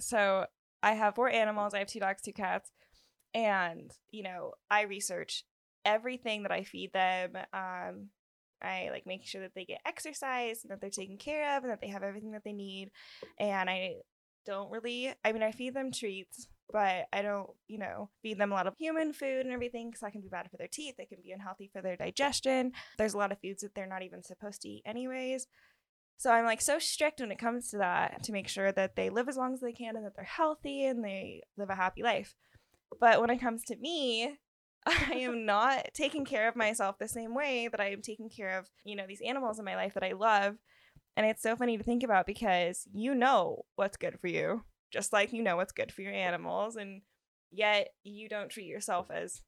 [0.00, 0.46] so
[0.82, 1.74] I have four animals.
[1.74, 2.70] I have two dogs, two cats,
[3.34, 5.44] and you know, I research
[5.84, 7.32] everything that I feed them.
[7.52, 8.10] Um,
[8.62, 11.72] I like make sure that they get exercise and that they're taken care of and
[11.72, 12.90] that they have everything that they need.
[13.38, 13.96] And I
[14.48, 18.50] don't really, I mean, I feed them treats, but I don't, you know, feed them
[18.50, 20.94] a lot of human food and everything because that can be bad for their teeth.
[20.98, 22.72] It can be unhealthy for their digestion.
[22.96, 25.46] There's a lot of foods that they're not even supposed to eat, anyways.
[26.16, 29.10] So I'm like so strict when it comes to that to make sure that they
[29.10, 32.02] live as long as they can and that they're healthy and they live a happy
[32.02, 32.34] life.
[33.00, 34.38] But when it comes to me,
[34.86, 38.58] I am not taking care of myself the same way that I am taking care
[38.58, 40.56] of, you know, these animals in my life that I love.
[41.18, 45.12] And it's so funny to think about because you know what's good for you, just
[45.12, 46.76] like you know what's good for your animals.
[46.76, 47.02] And
[47.50, 49.42] yet you don't treat yourself as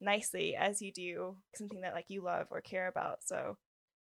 [0.00, 3.24] nicely as you do something that like you love or care about.
[3.24, 3.56] So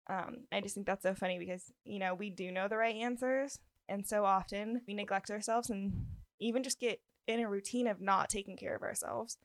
[0.09, 2.95] um, I just think that's so funny because, you know, we do know the right
[2.95, 3.59] answers.
[3.89, 6.07] And so often we neglect ourselves and
[6.39, 9.37] even just get in a routine of not taking care of ourselves.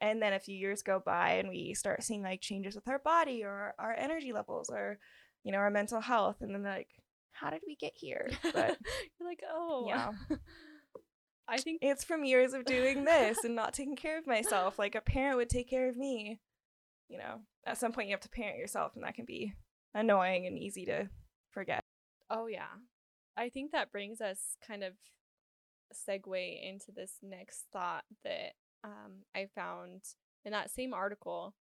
[0.00, 3.00] And then a few years go by and we start seeing like changes with our
[3.00, 4.98] body or our energy levels or,
[5.44, 6.36] you know, our mental health.
[6.40, 6.88] And then they're like,
[7.34, 8.30] how did we get here?
[8.42, 8.78] But
[9.20, 10.12] you're like oh yeah,
[11.48, 14.78] i think it's from years of doing this and not taking care of myself.
[14.78, 16.40] Like a parent would take care of me.
[17.08, 19.52] You know, at some point you have to parent yourself, and that can be
[19.94, 21.08] annoying and easy to
[21.50, 21.80] forget.
[22.30, 22.72] Oh yeah.
[23.36, 24.92] I think that brings us kind of
[25.92, 28.52] segue into this next thought that
[28.84, 30.02] um, I found
[30.44, 31.54] in that same article.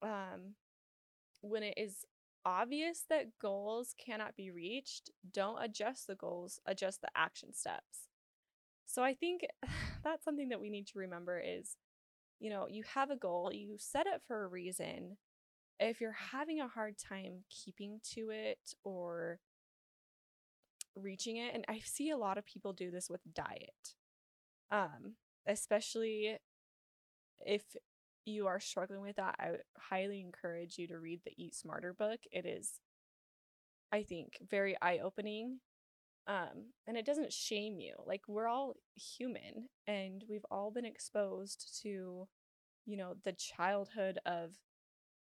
[0.00, 0.54] Um,
[1.40, 2.04] when it is
[2.44, 8.08] obvious that goals cannot be reached, don't adjust the goals, adjust the action steps.
[8.86, 9.42] So I think
[10.04, 11.76] that's something that we need to remember is,
[12.40, 15.16] you know, you have a goal, you set it for a reason.
[15.80, 19.40] If you're having a hard time keeping to it or
[20.96, 23.94] reaching it and i see a lot of people do this with diet
[24.70, 25.14] um
[25.46, 26.36] especially
[27.40, 27.62] if
[28.28, 32.20] you are struggling with that i highly encourage you to read the eat smarter book.
[32.30, 32.80] It is
[33.92, 35.60] i think very eye-opening
[36.26, 37.94] um and it doesn't shame you.
[38.06, 42.28] Like we're all human and we've all been exposed to
[42.86, 44.50] you know the childhood of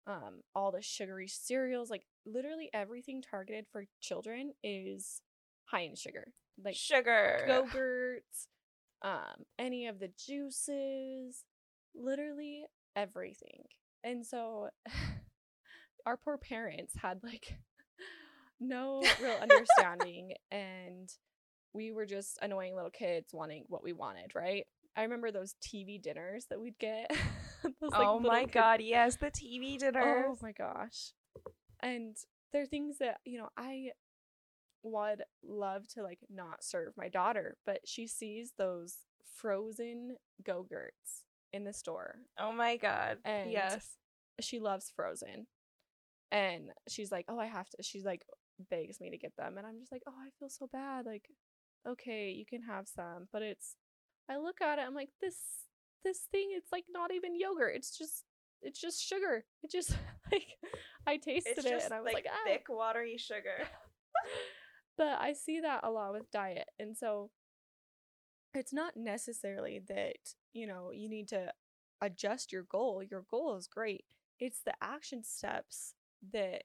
[0.07, 1.91] um all the sugary cereals.
[1.91, 5.21] Like literally everything targeted for children is
[5.65, 6.33] high in sugar.
[6.63, 7.45] Like sugar.
[7.49, 8.47] yogurts
[9.03, 11.43] um any of the juices.
[11.95, 12.63] Literally
[12.99, 13.63] everything
[14.03, 14.69] and so
[16.05, 17.57] our poor parents had like
[18.59, 21.09] no real understanding and
[21.73, 24.65] we were just annoying little kids wanting what we wanted right
[24.97, 27.09] I remember those TV dinners that we'd get.
[27.63, 30.25] those, oh my god, yes, the TV oh dinners.
[30.27, 31.13] Oh my gosh.
[31.81, 32.17] And
[32.51, 33.91] there are things that, you know, I
[34.83, 38.97] would love to like not serve my daughter, but she sees those
[39.37, 42.15] frozen go-gurts in the store.
[42.39, 43.17] Oh my god.
[43.25, 43.97] And yes.
[44.41, 45.47] She loves frozen.
[46.31, 48.21] And she's like, "Oh, I have to." She's like
[48.69, 51.25] begs me to get them, and I'm just like, "Oh, I feel so bad." Like,
[51.87, 53.75] okay, you can have some, but it's
[54.29, 55.37] I look at it, I'm like, "This
[56.03, 57.75] this thing it's like not even yogurt.
[57.75, 58.23] It's just
[58.61, 59.45] it's just sugar.
[59.63, 59.91] It just
[60.31, 60.47] like
[61.07, 62.45] I tasted It's it and I was like, like, ah.
[62.45, 63.67] thick, watery sugar.
[64.97, 66.67] but I see that a lot with diet.
[66.77, 67.31] And so
[68.53, 71.51] it's not necessarily that, you know, you need to
[72.01, 73.03] adjust your goal.
[73.03, 74.05] Your goal is great.
[74.39, 75.93] It's the action steps
[76.33, 76.63] that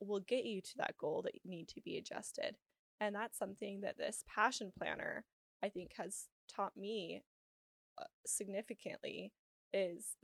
[0.00, 2.56] will get you to that goal that need to be adjusted.
[3.00, 5.24] And that's something that this passion planner,
[5.62, 7.24] I think, has taught me
[8.00, 9.32] uh, significantly
[9.72, 10.16] is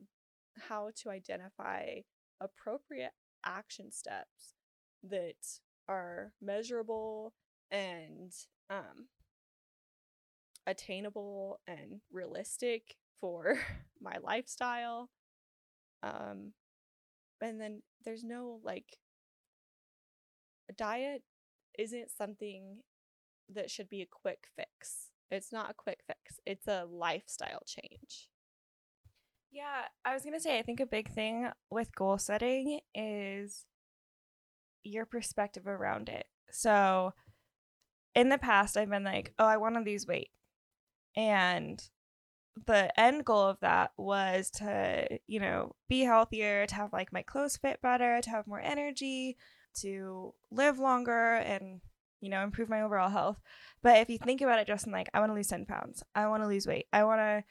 [0.69, 2.01] how to identify
[2.41, 3.13] appropriate
[3.45, 4.55] action steps
[5.03, 5.35] that
[5.89, 7.33] are measurable
[7.71, 8.33] and
[8.71, 9.07] um,
[10.69, 13.59] attainable and realistic for
[14.01, 15.11] my lifestyle.
[16.03, 16.53] Um,
[17.41, 18.99] and then there's no like
[20.77, 21.23] diet
[21.79, 22.79] isn't something
[23.49, 25.09] that should be a quick fix.
[25.31, 26.41] It's not a quick fix.
[26.47, 28.29] It's a lifestyle change.
[29.51, 33.65] Yeah, I was gonna say I think a big thing with goal setting is
[34.85, 36.27] your perspective around it.
[36.51, 37.13] So
[38.15, 40.31] in the past I've been like, oh, I want to lose weight.
[41.19, 41.83] And
[42.67, 47.23] the end goal of that was to, you know, be healthier, to have like my
[47.23, 49.37] clothes fit better, to have more energy,
[49.81, 51.81] to live longer and,
[52.21, 53.41] you know, improve my overall health.
[53.83, 56.05] But if you think about it just in like, I want to lose 10 pounds,
[56.15, 57.43] I want to lose weight, I want to,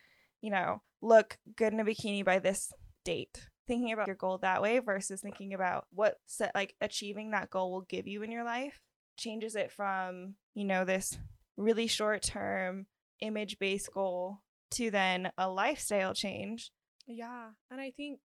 [0.42, 2.72] you know, look good in a bikini by this
[3.04, 3.50] date.
[3.68, 7.74] Thinking about your goal that way versus thinking about what set like achieving that goal
[7.74, 8.80] will give you in your life
[9.18, 11.18] changes it from, you know, this
[11.58, 12.86] really short term
[13.22, 16.72] image based goal to then a lifestyle change.
[17.08, 17.50] Yeah.
[17.72, 18.20] And I think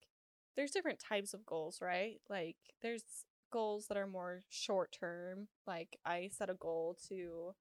[0.57, 2.21] there's different types of goals, right?
[2.29, 3.05] Like there's
[3.53, 5.49] goals that are more short term.
[5.67, 7.55] Like I set a goal to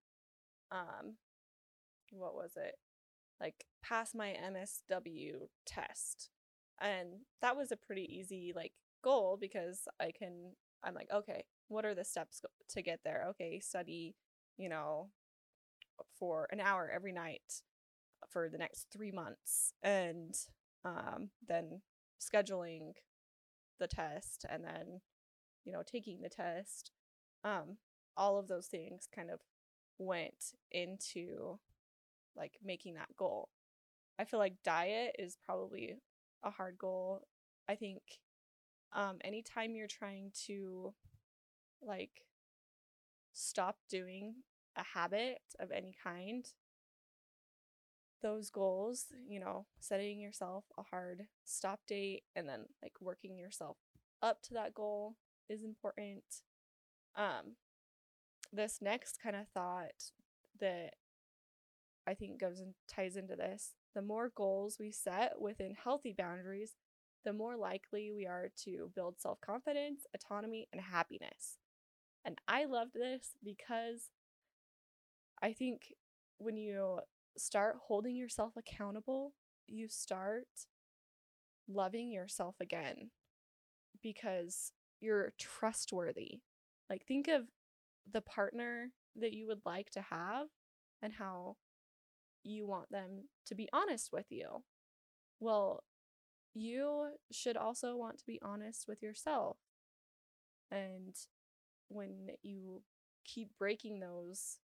[0.72, 1.16] um
[2.12, 2.76] what was it?
[3.40, 5.34] Like pass my MSW
[5.66, 6.30] test.
[6.80, 7.10] And
[7.42, 11.94] that was a pretty easy like goal because I can I'm like, okay, what are
[11.94, 13.26] the steps to get there?
[13.30, 14.16] Okay, study,
[14.58, 15.10] you know,
[16.18, 17.62] for an hour every night
[18.30, 20.36] for the next 3 months and
[20.86, 21.82] um then
[22.20, 22.94] scheduling
[23.80, 25.02] the test and then
[25.66, 26.92] you know taking the test
[27.44, 27.78] um
[28.18, 29.40] all of those things kind of
[29.98, 31.60] went into
[32.36, 33.50] like making that goal.
[34.20, 35.96] I feel like diet is probably
[36.44, 37.22] a hard goal.
[37.70, 38.02] I think
[38.94, 40.94] um anytime you're trying to
[41.82, 42.26] like
[43.34, 44.36] stop doing
[44.76, 46.46] a habit of any kind.
[48.22, 53.78] Those goals you know setting yourself a hard stop date and then like working yourself
[54.22, 55.16] up to that goal
[55.50, 56.24] is important.
[57.16, 57.56] Um
[58.54, 60.12] this next kind of thought
[60.60, 60.92] that
[62.08, 66.76] i think goes and ties into this the more goals we set within healthy boundaries
[67.24, 71.58] the more likely we are to build self-confidence autonomy and happiness.
[72.26, 74.10] And i loved this because
[75.42, 75.94] i think
[76.38, 77.00] when you
[77.38, 79.34] start holding yourself accountable
[79.68, 80.48] you start
[81.68, 83.12] loving yourself again
[84.02, 86.42] because you're trustworthy.
[86.90, 87.44] Like, think of
[88.12, 90.48] the partner that you would like to have
[91.02, 91.58] and how
[92.44, 94.64] you want them to be honest with you.
[95.40, 95.84] Well,
[96.56, 99.58] you should also want to be honest with yourself.
[100.72, 101.16] And
[101.90, 102.84] when you
[103.26, 104.60] keep breaking those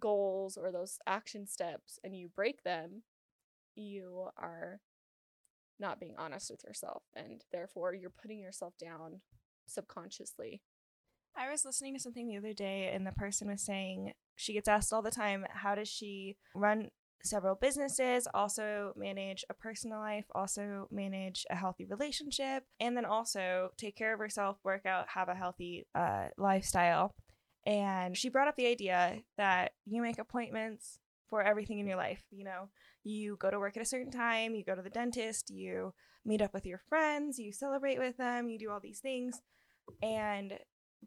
[0.00, 3.02] goals or those action steps and you break them,
[3.74, 4.80] you are
[5.78, 9.20] not being honest with yourself and therefore you're putting yourself down
[9.66, 10.62] subconsciously.
[11.36, 14.68] I was listening to something the other day, and the person was saying she gets
[14.68, 16.88] asked all the time, how does she run
[17.22, 23.70] several businesses, also manage a personal life, also manage a healthy relationship, and then also
[23.76, 27.14] take care of herself, work out, have a healthy uh, lifestyle.
[27.66, 32.22] And she brought up the idea that you make appointments for everything in your life.
[32.30, 32.68] You know,
[33.02, 35.92] you go to work at a certain time, you go to the dentist, you
[36.24, 39.42] meet up with your friends, you celebrate with them, you do all these things.
[40.02, 40.58] And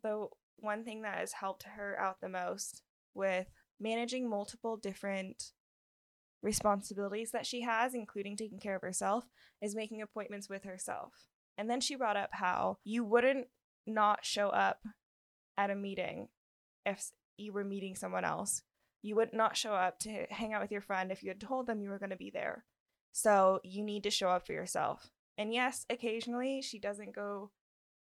[0.03, 2.83] the one thing that has helped her out the most
[3.13, 3.47] with
[3.79, 5.53] managing multiple different
[6.41, 9.25] responsibilities that she has, including taking care of herself,
[9.61, 11.13] is making appointments with herself.
[11.57, 13.47] And then she brought up how you wouldn't
[13.85, 14.79] not show up
[15.57, 16.27] at a meeting
[16.85, 18.63] if you were meeting someone else.
[19.01, 21.67] You would not show up to hang out with your friend if you had told
[21.67, 22.65] them you were going to be there.
[23.11, 25.09] So you need to show up for yourself.
[25.37, 27.51] And yes, occasionally she doesn't go,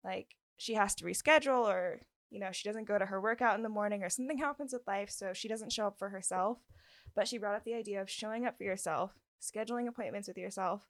[0.04, 2.00] like, she has to reschedule or,
[2.30, 4.86] you know, she doesn't go to her workout in the morning or something happens with
[4.88, 5.10] life.
[5.10, 6.58] So she doesn't show up for herself.
[7.14, 10.88] But she brought up the idea of showing up for yourself, scheduling appointments with yourself,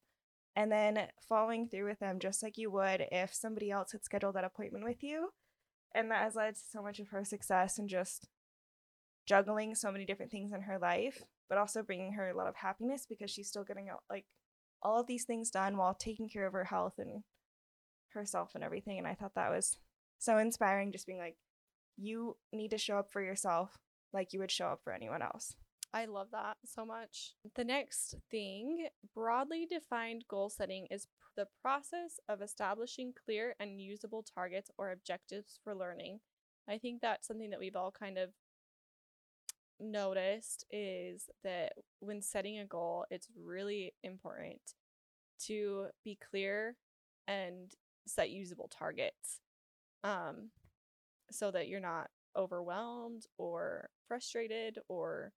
[0.57, 4.35] and then following through with them just like you would if somebody else had scheduled
[4.35, 5.31] that appointment with you.
[5.95, 8.29] And that has led to so much of her success and just
[9.27, 12.57] juggling so many different things in her life, but also bringing her a lot of
[12.57, 14.27] happiness because she's still getting out like
[14.83, 17.23] all of these things done while taking care of her health and
[18.11, 18.99] herself and everything.
[18.99, 19.79] And I thought that was
[20.19, 21.37] so inspiring, just being like,
[21.97, 23.79] you need to show up for yourself
[24.13, 25.57] like you would show up for anyone else.
[25.93, 27.33] I love that so much.
[27.57, 31.07] The next thing, broadly defined goal setting is
[31.39, 36.19] the process of establishing clear and usable targets or objectives for learning.
[36.69, 38.31] I think that's something that we've all kind of
[39.79, 44.61] noticed is that when setting a goal, it's really important
[45.47, 46.75] to be clear
[47.29, 47.73] and
[48.05, 49.39] set usable targets
[50.03, 50.51] um,
[51.31, 55.33] so that you're not overwhelmed or frustrated or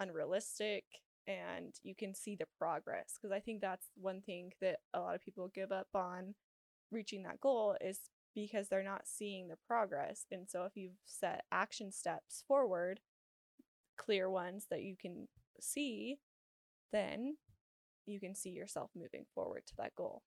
[0.00, 0.82] unrealistic
[1.26, 5.14] and you can see the progress because i think that's one thing that a lot
[5.14, 6.34] of people give up on
[6.90, 8.00] reaching that goal is
[8.34, 13.00] because they're not seeing the progress and so if you've set action steps forward
[13.96, 15.28] clear ones that you can
[15.60, 16.18] see
[16.92, 17.36] then
[18.06, 20.22] you can see yourself moving forward to that goal.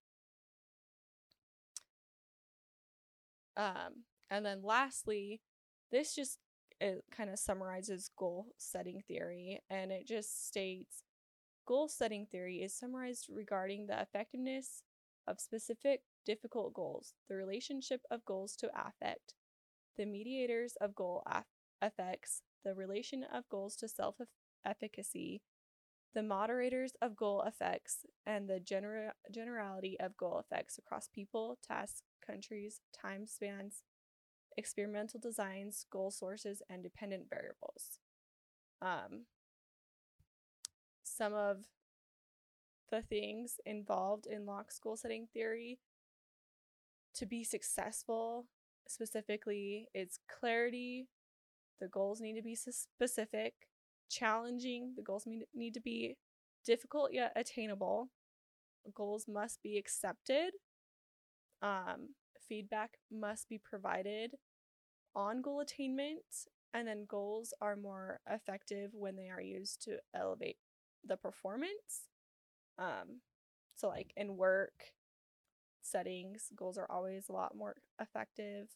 [3.58, 5.42] Um and then lastly
[5.92, 6.40] this just
[6.80, 11.04] it kind of summarizes goal setting theory and it just states
[11.66, 14.84] goal setting theory is summarized regarding the effectiveness
[15.28, 19.34] of specific difficult goals, the relationship of goals to affect,
[19.98, 21.46] the mediators of goal af-
[21.82, 24.16] effects, the relation of goals to self
[24.66, 25.42] efficacy,
[26.14, 32.04] the moderators of goal effects, and the gener- generality of goal effects across people, tasks,
[32.26, 33.84] countries, time spans,
[34.58, 38.00] experimental designs, goal sources, and dependent variables.
[38.82, 39.26] Um,
[41.04, 41.66] some of
[42.92, 45.80] the things involved in Locke's goal setting theory
[47.16, 48.46] to be successful
[48.88, 51.08] specifically is clarity,
[51.80, 53.54] the goals need to be specific,
[54.10, 56.18] challenging, the goals need to be
[56.66, 58.10] difficult yet attainable,
[58.94, 60.52] goals must be accepted,
[61.62, 62.10] um,
[62.48, 64.32] feedback must be provided
[65.16, 70.58] on goal attainment, and then goals are more effective when they are used to elevate
[71.06, 72.10] the performance.
[72.78, 73.22] Um,
[73.76, 74.94] so, like in work
[75.82, 78.68] settings, goals are always a lot more effective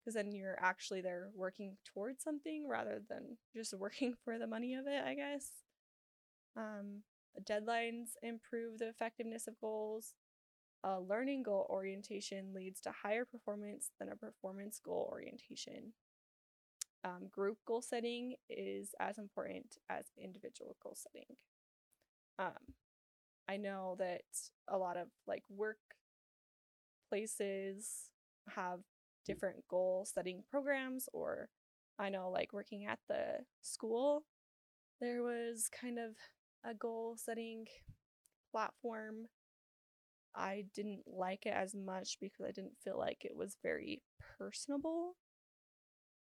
[0.00, 4.74] because then you're actually there working towards something rather than just working for the money
[4.74, 5.50] of it, I guess.
[6.56, 7.02] Um,
[7.42, 10.14] deadlines improve the effectiveness of goals.
[10.84, 15.92] A learning goal orientation leads to higher performance than a performance goal orientation.
[17.04, 21.36] Um, group goal setting is as important as individual goal setting.
[22.38, 22.74] Um,
[23.48, 24.22] I know that
[24.68, 25.78] a lot of like work
[27.08, 28.10] places
[28.48, 28.80] have
[29.24, 31.48] different goal setting programs, or
[31.98, 34.24] I know like working at the school,
[35.00, 36.16] there was kind of
[36.64, 37.66] a goal setting
[38.50, 39.26] platform
[40.36, 44.02] I didn't like it as much because I didn't feel like it was very
[44.38, 45.16] personable.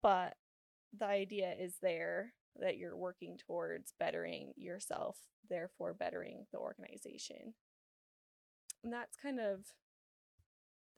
[0.02, 0.34] But
[0.96, 5.18] the idea is there that you're working towards bettering yourself,
[5.48, 7.54] therefore bettering the organization.
[8.84, 9.60] And that's kind of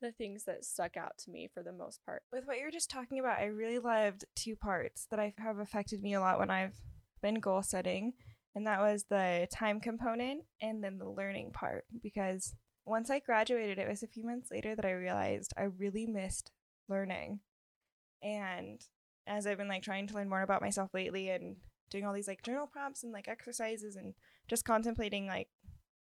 [0.01, 2.23] the things that stuck out to me for the most part.
[2.31, 5.59] With what you were just talking about, I really loved two parts that I have
[5.59, 6.79] affected me a lot when I've
[7.21, 8.13] been goal setting,
[8.55, 12.55] and that was the time component and then the learning part because
[12.85, 16.51] once I graduated, it was a few months later that I realized I really missed
[16.89, 17.39] learning.
[18.23, 18.81] And
[19.27, 21.57] as I've been like trying to learn more about myself lately and
[21.89, 24.13] doing all these like journal prompts and like exercises and
[24.47, 25.49] just contemplating like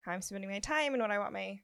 [0.02, 1.60] how I'm spending my time and what I want my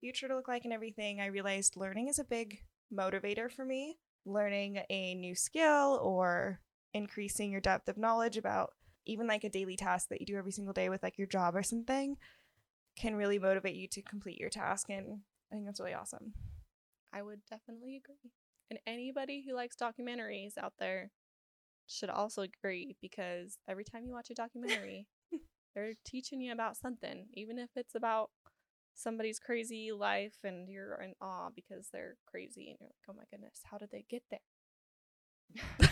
[0.00, 2.58] future to look like and everything, I realized learning is a big
[2.92, 3.98] motivator for me.
[4.24, 6.60] Learning a new skill or
[6.92, 8.70] increasing your depth of knowledge about
[9.04, 11.54] even like a daily task that you do every single day with like your job
[11.54, 12.16] or something
[12.98, 14.88] can really motivate you to complete your task.
[14.90, 15.20] And
[15.50, 16.32] I think that's really awesome.
[17.12, 18.32] I would definitely agree.
[18.70, 21.10] And anybody who likes documentaries out there
[21.86, 25.06] should also agree because every time you watch a documentary,
[25.76, 28.30] They're teaching you about something, even if it's about
[28.94, 33.24] somebody's crazy life and you're in awe because they're crazy and you're like, oh my
[33.30, 35.90] goodness, how did they get there?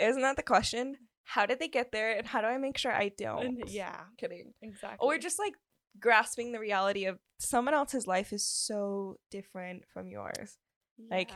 [0.00, 0.96] Isn't that the question?
[1.24, 3.68] How did they get there and how do I make sure I don't?
[3.68, 4.54] Yeah, Kidding.
[4.62, 5.04] exactly.
[5.04, 5.54] Or just like
[6.00, 10.58] grasping the reality of someone else's life is so different from yours.
[11.10, 11.30] like,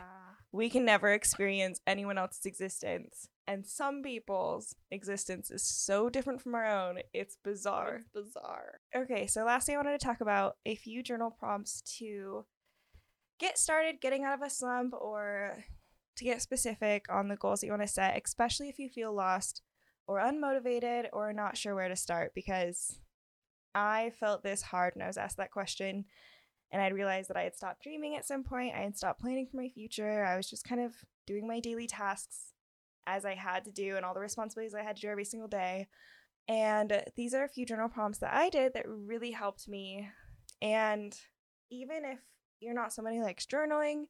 [0.53, 3.29] We can never experience anyone else's existence.
[3.47, 6.99] And some people's existence is so different from our own.
[7.13, 8.03] It's bizarre.
[8.03, 8.81] It's bizarre.
[8.95, 12.45] Okay, so lastly, I wanted to talk about a few journal prompts to
[13.41, 15.65] get started getting out of a slump or
[16.17, 19.13] to get specific on the goals that you want to set, especially if you feel
[19.13, 19.63] lost
[20.07, 22.33] or unmotivated or not sure where to start.
[22.35, 23.01] Because
[23.75, 26.05] I felt this hard when I was asked that question.
[26.73, 28.75] And I realized that I had stopped dreaming at some point.
[28.75, 30.25] I had stopped planning for my future.
[30.25, 30.95] I was just kind of
[31.27, 32.53] doing my daily tasks
[33.07, 35.49] as I had to do and all the responsibilities I had to do every single
[35.49, 35.89] day.
[36.49, 40.09] And these are a few journal prompts that I did that really helped me.
[40.61, 41.17] And
[41.71, 42.19] even if
[42.61, 44.05] you're not somebody who likes journaling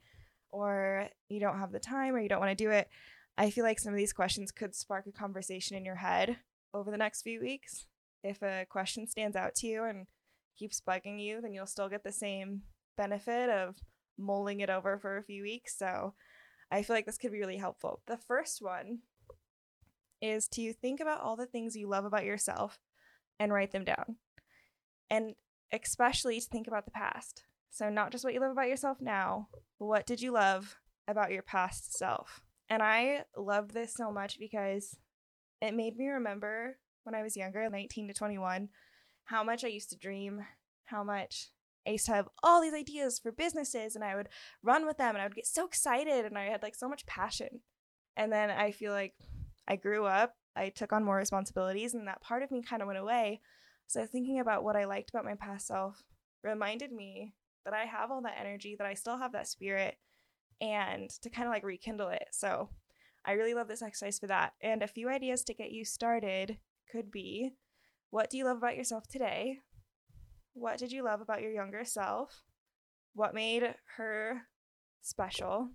[0.50, 2.88] or you don't have the time or you don't want to do it,
[3.36, 6.36] I feel like some of these questions could spark a conversation in your head
[6.74, 7.86] over the next few weeks.
[8.22, 10.06] If a question stands out to you and
[10.56, 12.62] keeps bugging you, then you'll still get the same
[12.96, 13.76] benefit of
[14.18, 15.76] mulling it over for a few weeks.
[15.76, 16.14] So
[16.70, 18.02] I feel like this could be really helpful.
[18.06, 19.00] The first one
[20.20, 22.78] is to think about all the things you love about yourself
[23.40, 24.16] and write them down.
[25.10, 25.34] And
[25.72, 27.44] especially to think about the past.
[27.70, 29.48] So, not just what you love about yourself now,
[29.78, 30.76] what did you love
[31.08, 32.42] about your past self?
[32.68, 34.96] And I loved this so much because
[35.60, 38.68] it made me remember when I was younger, 19 to 21,
[39.24, 40.44] how much I used to dream,
[40.86, 41.48] how much
[41.86, 44.28] I used to have all these ideas for businesses and I would
[44.62, 47.06] run with them and I would get so excited and I had like so much
[47.06, 47.60] passion.
[48.16, 49.14] And then I feel like
[49.66, 52.86] I grew up, I took on more responsibilities, and that part of me kind of
[52.86, 53.40] went away.
[53.86, 56.02] So thinking about what I liked about my past self
[56.42, 57.34] reminded me
[57.64, 59.96] that I have all that energy, that I still have that spirit,
[60.60, 62.28] and to kind of like rekindle it.
[62.32, 62.68] So
[63.24, 64.52] I really love this exercise for that.
[64.60, 66.58] And a few ideas to get you started
[66.90, 67.52] could be
[68.10, 69.58] what do you love about yourself today?
[70.52, 72.42] What did you love about your younger self?
[73.14, 74.42] What made her
[75.00, 75.70] special?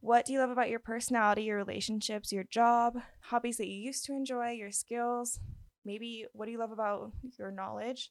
[0.00, 4.04] What do you love about your personality, your relationships, your job, hobbies that you used
[4.04, 5.40] to enjoy, your skills?
[5.82, 8.10] Maybe what do you love about your knowledge?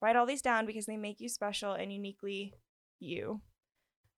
[0.00, 2.54] Write all these down because they make you special and uniquely
[3.00, 3.40] you.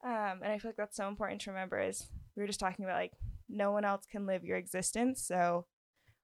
[0.04, 1.80] Um, and I feel like that's so important to remember.
[1.80, 3.12] Is we were just talking about like
[3.48, 5.64] no one else can live your existence, so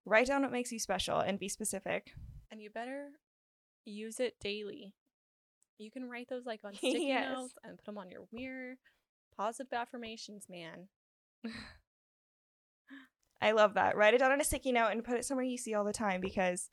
[0.05, 2.13] write down what makes you special and be specific.
[2.51, 3.09] And you better
[3.85, 4.95] use it daily.
[5.79, 7.31] You can write those like on sticky Yes.
[7.31, 8.75] notes and put them on your mirror.
[9.37, 10.89] Positive affirmations, man.
[13.43, 13.97] I love that.
[13.97, 15.93] Write it down on a sticky note and put it somewhere you see all the
[15.95, 16.69] time because,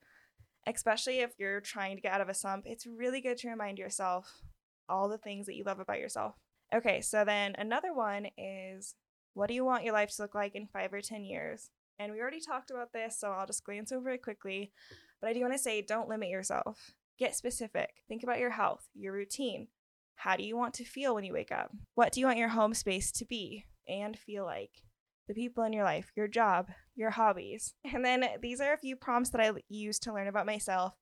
[0.66, 3.80] especially if you're trying to get out of a slump, it's really good to remind
[3.80, 4.42] yourself
[4.90, 6.36] all the things that you love about yourself.
[6.76, 8.96] Okay, so then another one is
[9.34, 11.70] what do you want your life to look like in five or 10 years?
[12.00, 14.72] And we already talked about this, so I'll just glance over it quickly.
[15.20, 16.91] But I do want to say don't limit yourself.
[17.18, 17.89] Get specific.
[18.08, 19.68] Think about your health, your routine.
[20.16, 21.72] How do you want to feel when you wake up?
[21.95, 24.82] What do you want your home space to be and feel like?
[25.28, 27.74] the people in your life, your job, your hobbies.
[27.93, 30.93] And then these are a few prompts that I use to learn about myself.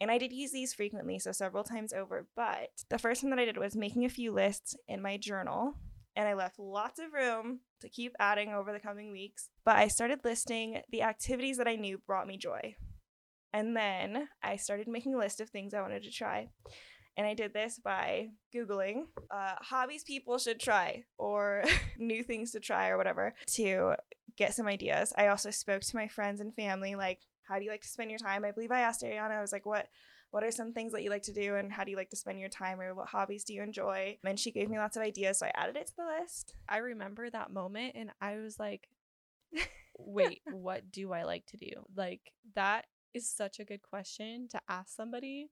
[0.00, 2.26] And I did use these frequently, so several times over.
[2.36, 5.74] But the first one that I did was making a few lists in my journal.
[6.16, 9.50] And I left lots of room to keep adding over the coming weeks.
[9.64, 12.76] But I started listing the activities that I knew brought me joy.
[13.52, 16.48] And then I started making a list of things I wanted to try.
[17.16, 21.62] And I did this by Googling uh, hobbies people should try or
[21.98, 23.94] new things to try or whatever to
[24.36, 25.12] get some ideas.
[25.16, 28.10] I also spoke to my friends and family, like, how do you like to spend
[28.10, 28.44] your time?
[28.44, 29.86] I believe I asked Ariana, I was like, what
[30.34, 32.16] what are some things that you like to do and how do you like to
[32.16, 34.18] spend your time or what hobbies do you enjoy?
[34.24, 36.56] And she gave me lots of ideas, so I added it to the list.
[36.68, 38.88] I remember that moment and I was like,
[39.96, 41.70] wait, what do I like to do?
[41.94, 45.50] Like, that is such a good question to ask somebody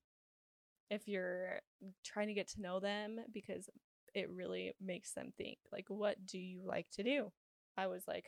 [0.90, 1.60] if you're
[2.04, 3.70] trying to get to know them because
[4.16, 7.30] it really makes them think, like, what do you like to do?
[7.78, 8.24] I was like,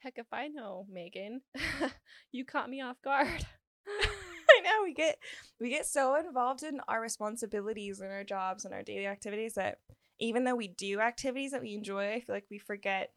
[0.00, 1.40] heck if I know, Megan.
[2.30, 3.46] you caught me off guard.
[4.86, 5.18] We get
[5.60, 9.78] we get so involved in our responsibilities and our jobs and our daily activities that
[10.20, 13.10] even though we do activities that we enjoy, I feel like we forget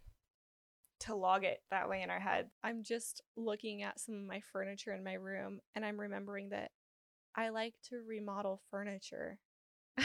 [1.02, 2.50] to log it that way in our head.
[2.64, 6.72] I'm just looking at some of my furniture in my room and I'm remembering that
[7.36, 9.38] I like to remodel furniture.
[10.00, 10.04] yeah,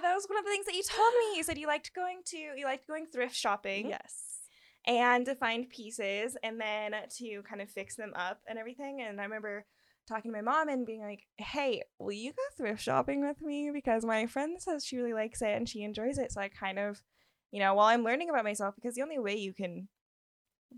[0.00, 1.36] that was one of the things that you told me.
[1.38, 3.88] You said you liked going to you liked going thrift shopping.
[3.88, 4.28] Yes.
[4.86, 9.00] and to find pieces and then to kind of fix them up and everything.
[9.00, 9.64] And I remember
[10.08, 13.70] talking to my mom and being like, hey, will you go thrift shopping with me?
[13.72, 16.32] Because my friend says she really likes it and she enjoys it.
[16.32, 17.02] So I kind of,
[17.50, 19.88] you know, while I'm learning about myself, because the only way you can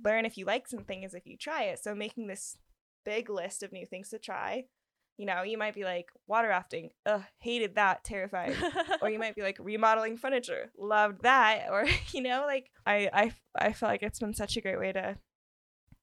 [0.05, 1.83] learn if you like something is if you try it.
[1.83, 2.57] So making this
[3.05, 4.64] big list of new things to try.
[5.16, 8.57] You know, you might be like water rafting, ugh, hated that, terrified.
[9.01, 11.66] or you might be like remodeling furniture, loved that.
[11.70, 14.93] Or you know, like I I I feel like it's been such a great way
[14.93, 15.16] to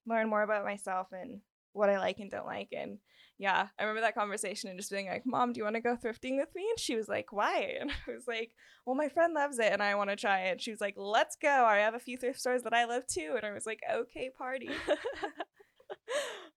[0.06, 1.42] learn more about myself and
[1.74, 2.70] what I like and don't like.
[2.72, 2.98] And
[3.38, 5.96] yeah, I remember that conversation and just being like, Mom, do you want to go
[5.96, 6.66] thrifting with me?
[6.70, 7.78] And she was like, Why?
[7.82, 8.52] And I was like,
[8.86, 10.52] Well, my friend loves it and I want to try it.
[10.52, 11.66] And she was like, Let's go.
[11.66, 13.34] I have a few thrift stores that I love too.
[13.36, 14.70] And I was like, Okay, party.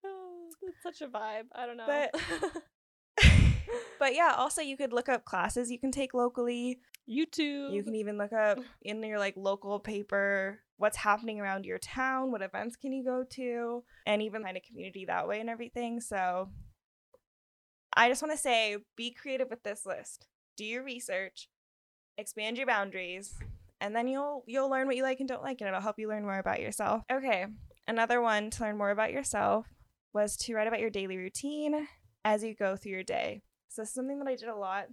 [0.05, 1.45] Oh, it's such a vibe.
[1.55, 1.87] I don't know.
[1.87, 2.15] But
[3.99, 6.79] but yeah, also you could look up classes you can take locally.
[7.09, 7.75] YouTube.
[7.75, 12.31] You can even look up in your like local paper what's happening around your town,
[12.31, 16.01] what events can you go to, and even find a community that way and everything.
[16.01, 16.49] So
[17.97, 20.27] I just want to say be creative with this list.
[20.57, 21.49] Do your research,
[22.19, 23.35] expand your boundaries,
[23.81, 26.09] and then you'll you'll learn what you like and don't like and it'll help you
[26.09, 27.03] learn more about yourself.
[27.11, 27.47] Okay.
[27.87, 29.67] Another one to learn more about yourself
[30.13, 31.87] was to write about your daily routine
[32.25, 33.43] as you go through your day.
[33.69, 34.87] So this is something that I did a lot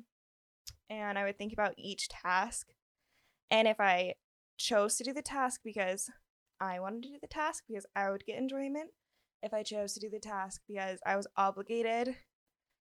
[0.90, 2.68] and I would think about each task.
[3.50, 4.16] And if I
[4.62, 6.10] chose to do the task because
[6.60, 8.90] I wanted to do the task because I would get enjoyment,
[9.42, 12.16] if I chose to do the task because I was obligated,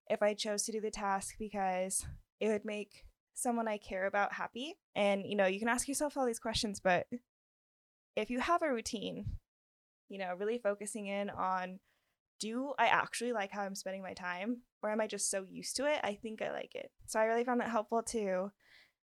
[0.09, 2.05] if I chose to do the task because
[2.41, 3.05] it would make
[3.35, 4.77] someone I care about happy.
[4.95, 7.07] And you know, you can ask yourself all these questions, but
[8.17, 9.27] if you have a routine,
[10.09, 11.79] you know, really focusing in on
[12.41, 15.77] do I actually like how I'm spending my time or am I just so used
[15.77, 16.01] to it?
[16.03, 16.91] I think I like it.
[17.07, 18.51] So I really found that helpful too.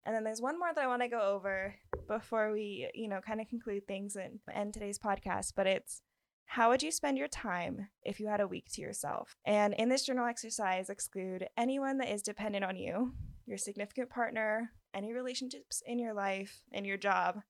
[0.07, 1.75] And then there's one more that I want to go over
[2.07, 6.01] before we, you know, kind of conclude things and end today's podcast, but it's
[6.47, 9.35] how would you spend your time if you had a week to yourself?
[9.45, 13.15] And in this journal exercise, exclude anyone that is dependent on you,
[13.47, 17.41] your significant partner, any relationships in your life, and your job.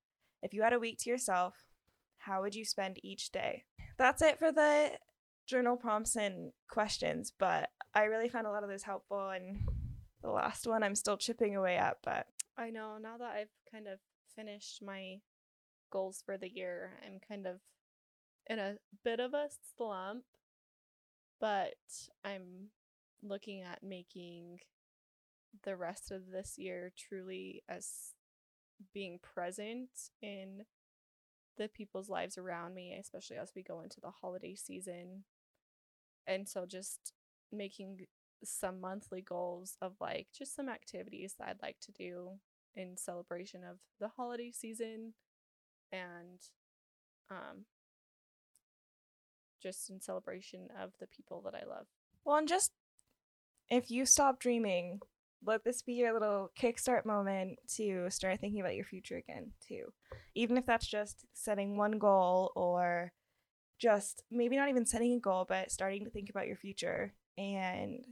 [0.42, 1.54] If you had a week to yourself,
[2.16, 3.64] how would you spend each day?
[3.98, 4.92] That's it for the
[5.46, 9.28] journal prompts and questions, but I really found a lot of those helpful.
[9.28, 9.60] And
[10.22, 12.26] the last one I'm still chipping away at, but
[12.58, 13.98] I know now that I've kind of
[14.34, 15.18] finished my
[15.90, 17.60] goals for the year, I'm kind of
[18.48, 20.24] in a bit of a slump,
[21.40, 21.74] but
[22.24, 22.70] I'm
[23.22, 24.60] looking at making
[25.64, 28.14] the rest of this year truly as
[28.92, 29.90] being present
[30.22, 30.62] in
[31.56, 35.24] the people's lives around me, especially as we go into the holiday season.
[36.26, 37.12] And so just
[37.52, 38.06] making
[38.44, 42.30] some monthly goals of like just some activities that I'd like to do
[42.74, 45.14] in celebration of the holiday season
[45.92, 46.40] and
[47.30, 47.64] um
[49.62, 51.86] just in celebration of the people that I love.
[52.24, 52.72] Well, and just
[53.68, 55.00] if you stop dreaming,
[55.44, 59.92] let this be your little kickstart moment to start thinking about your future again, too.
[60.34, 63.12] Even if that's just setting one goal or
[63.78, 68.04] just maybe not even setting a goal, but starting to think about your future and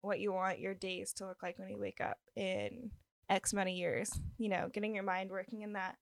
[0.00, 2.90] what you want your days to look like when you wake up in
[3.28, 4.10] X amount of years.
[4.38, 5.96] You know, getting your mind working in that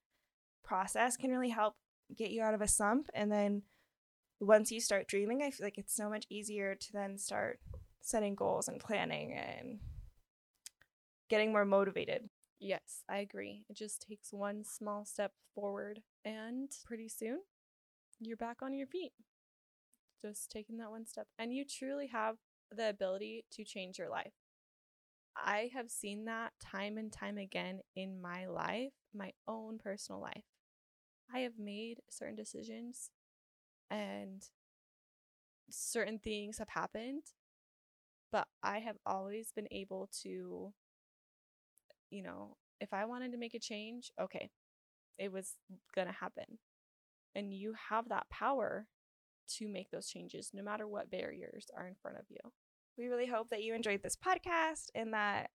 [0.63, 1.75] process can really help
[2.15, 3.09] get you out of a slump.
[3.13, 3.63] And then
[4.39, 7.59] once you start dreaming, I feel like it's so much easier to then start
[8.01, 9.79] setting goals and planning and
[11.29, 12.29] getting more motivated.
[12.59, 13.65] Yes, I agree.
[13.69, 17.39] It just takes one small step forward, and pretty soon
[18.19, 19.11] you're back on your feet.
[20.23, 21.27] Just taking that one step.
[21.37, 22.37] And you truly have
[22.71, 24.33] the ability to change your life.
[25.35, 30.43] I have seen that time and time again in my life, my own personal life.
[31.33, 33.11] I have made certain decisions
[33.91, 34.43] and
[35.69, 37.23] certain things have happened,
[38.31, 40.73] but I have always been able to,
[42.09, 44.49] you know, if I wanted to make a change, okay,
[45.17, 45.53] it was
[45.95, 46.59] going to happen.
[47.35, 48.87] And you have that power
[49.57, 52.39] to make those changes no matter what barriers are in front of you.
[52.97, 55.51] We really hope that you enjoyed this podcast and that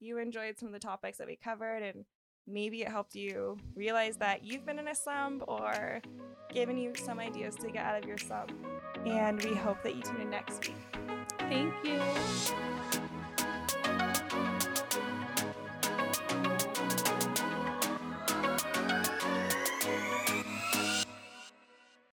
[0.00, 2.04] you enjoyed some of the topics that we covered and
[2.46, 6.00] maybe it helped you realize that you've been in a slump or
[6.52, 8.52] given you some ideas to get out of your slump.
[9.04, 10.76] And we hope that you tune in next week.
[11.38, 12.00] Thank you.